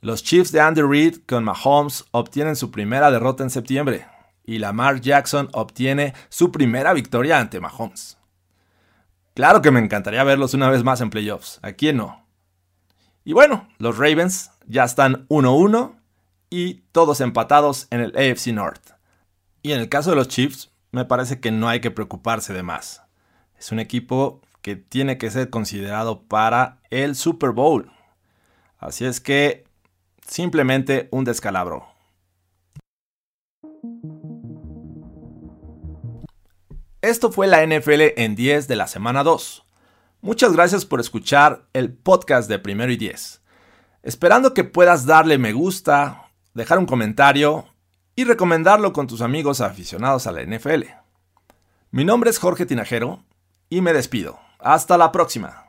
Los 0.01 0.23
Chiefs 0.23 0.53
de 0.53 0.61
Andy 0.61 0.81
Reid 0.81 1.17
con 1.25 1.43
Mahomes 1.43 2.05
obtienen 2.11 2.55
su 2.55 2.71
primera 2.71 3.11
derrota 3.11 3.43
en 3.43 3.49
septiembre 3.49 4.05
y 4.45 4.59
Lamar 4.59 5.01
Jackson 5.01 5.49
obtiene 5.51 6.13
su 6.29 6.51
primera 6.51 6.93
victoria 6.93 7.39
ante 7.39 7.59
Mahomes. 7.59 8.18
Claro 9.33 9.61
que 9.61 9.71
me 9.71 9.79
encantaría 9.79 10.23
verlos 10.23 10.53
una 10.53 10.69
vez 10.69 10.83
más 10.83 11.01
en 11.01 11.09
playoffs. 11.09 11.59
¿A 11.61 11.73
quién 11.73 11.97
no? 11.97 12.25
Y 13.23 13.33
bueno, 13.33 13.67
los 13.77 13.97
Ravens 13.97 14.51
ya 14.65 14.83
están 14.83 15.27
1-1 15.27 15.95
y 16.49 16.75
todos 16.91 17.21
empatados 17.21 17.87
en 17.91 18.01
el 18.01 18.15
AFC 18.17 18.47
North. 18.47 18.91
Y 19.61 19.73
en 19.73 19.79
el 19.79 19.89
caso 19.89 20.09
de 20.09 20.15
los 20.15 20.27
Chiefs, 20.27 20.71
me 20.91 21.05
parece 21.05 21.39
que 21.39 21.51
no 21.51 21.69
hay 21.69 21.79
que 21.79 21.91
preocuparse 21.91 22.53
de 22.53 22.63
más. 22.63 23.03
Es 23.57 23.71
un 23.71 23.79
equipo 23.79 24.41
que 24.61 24.75
tiene 24.75 25.17
que 25.17 25.31
ser 25.31 25.49
considerado 25.49 26.23
para 26.23 26.79
el 26.89 27.15
Super 27.15 27.51
Bowl. 27.51 27.91
Así 28.77 29.05
es 29.05 29.19
que 29.19 29.65
simplemente 30.25 31.09
un 31.11 31.25
descalabro. 31.25 31.88
Esto 37.01 37.31
fue 37.31 37.47
la 37.47 37.65
NFL 37.65 38.01
en 38.17 38.35
10 38.35 38.67
de 38.67 38.75
la 38.75 38.85
semana 38.85 39.23
2. 39.23 39.63
Muchas 40.19 40.51
gracias 40.51 40.83
por 40.85 40.99
escuchar 40.99 41.63
el 41.71 41.93
podcast 41.93 42.49
de 42.49 42.59
Primero 42.59 42.91
y 42.91 42.97
10. 42.97 43.41
Esperando 44.03 44.53
que 44.53 44.65
puedas 44.65 45.05
darle 45.05 45.37
me 45.37 45.53
gusta, 45.53 46.29
dejar 46.53 46.77
un 46.77 46.85
comentario 46.85 47.67
y 48.17 48.25
recomendarlo 48.25 48.91
con 48.91 49.07
tus 49.07 49.21
amigos 49.21 49.61
aficionados 49.61 50.27
a 50.27 50.33
la 50.33 50.43
NFL. 50.43 50.87
Mi 51.91 52.03
nombre 52.03 52.31
es 52.31 52.37
Jorge 52.37 52.65
Tinajero 52.65 53.23
y 53.69 53.79
me 53.79 53.93
despido. 53.93 54.37
Hasta 54.59 54.97
la 54.97 55.13
próxima. 55.13 55.68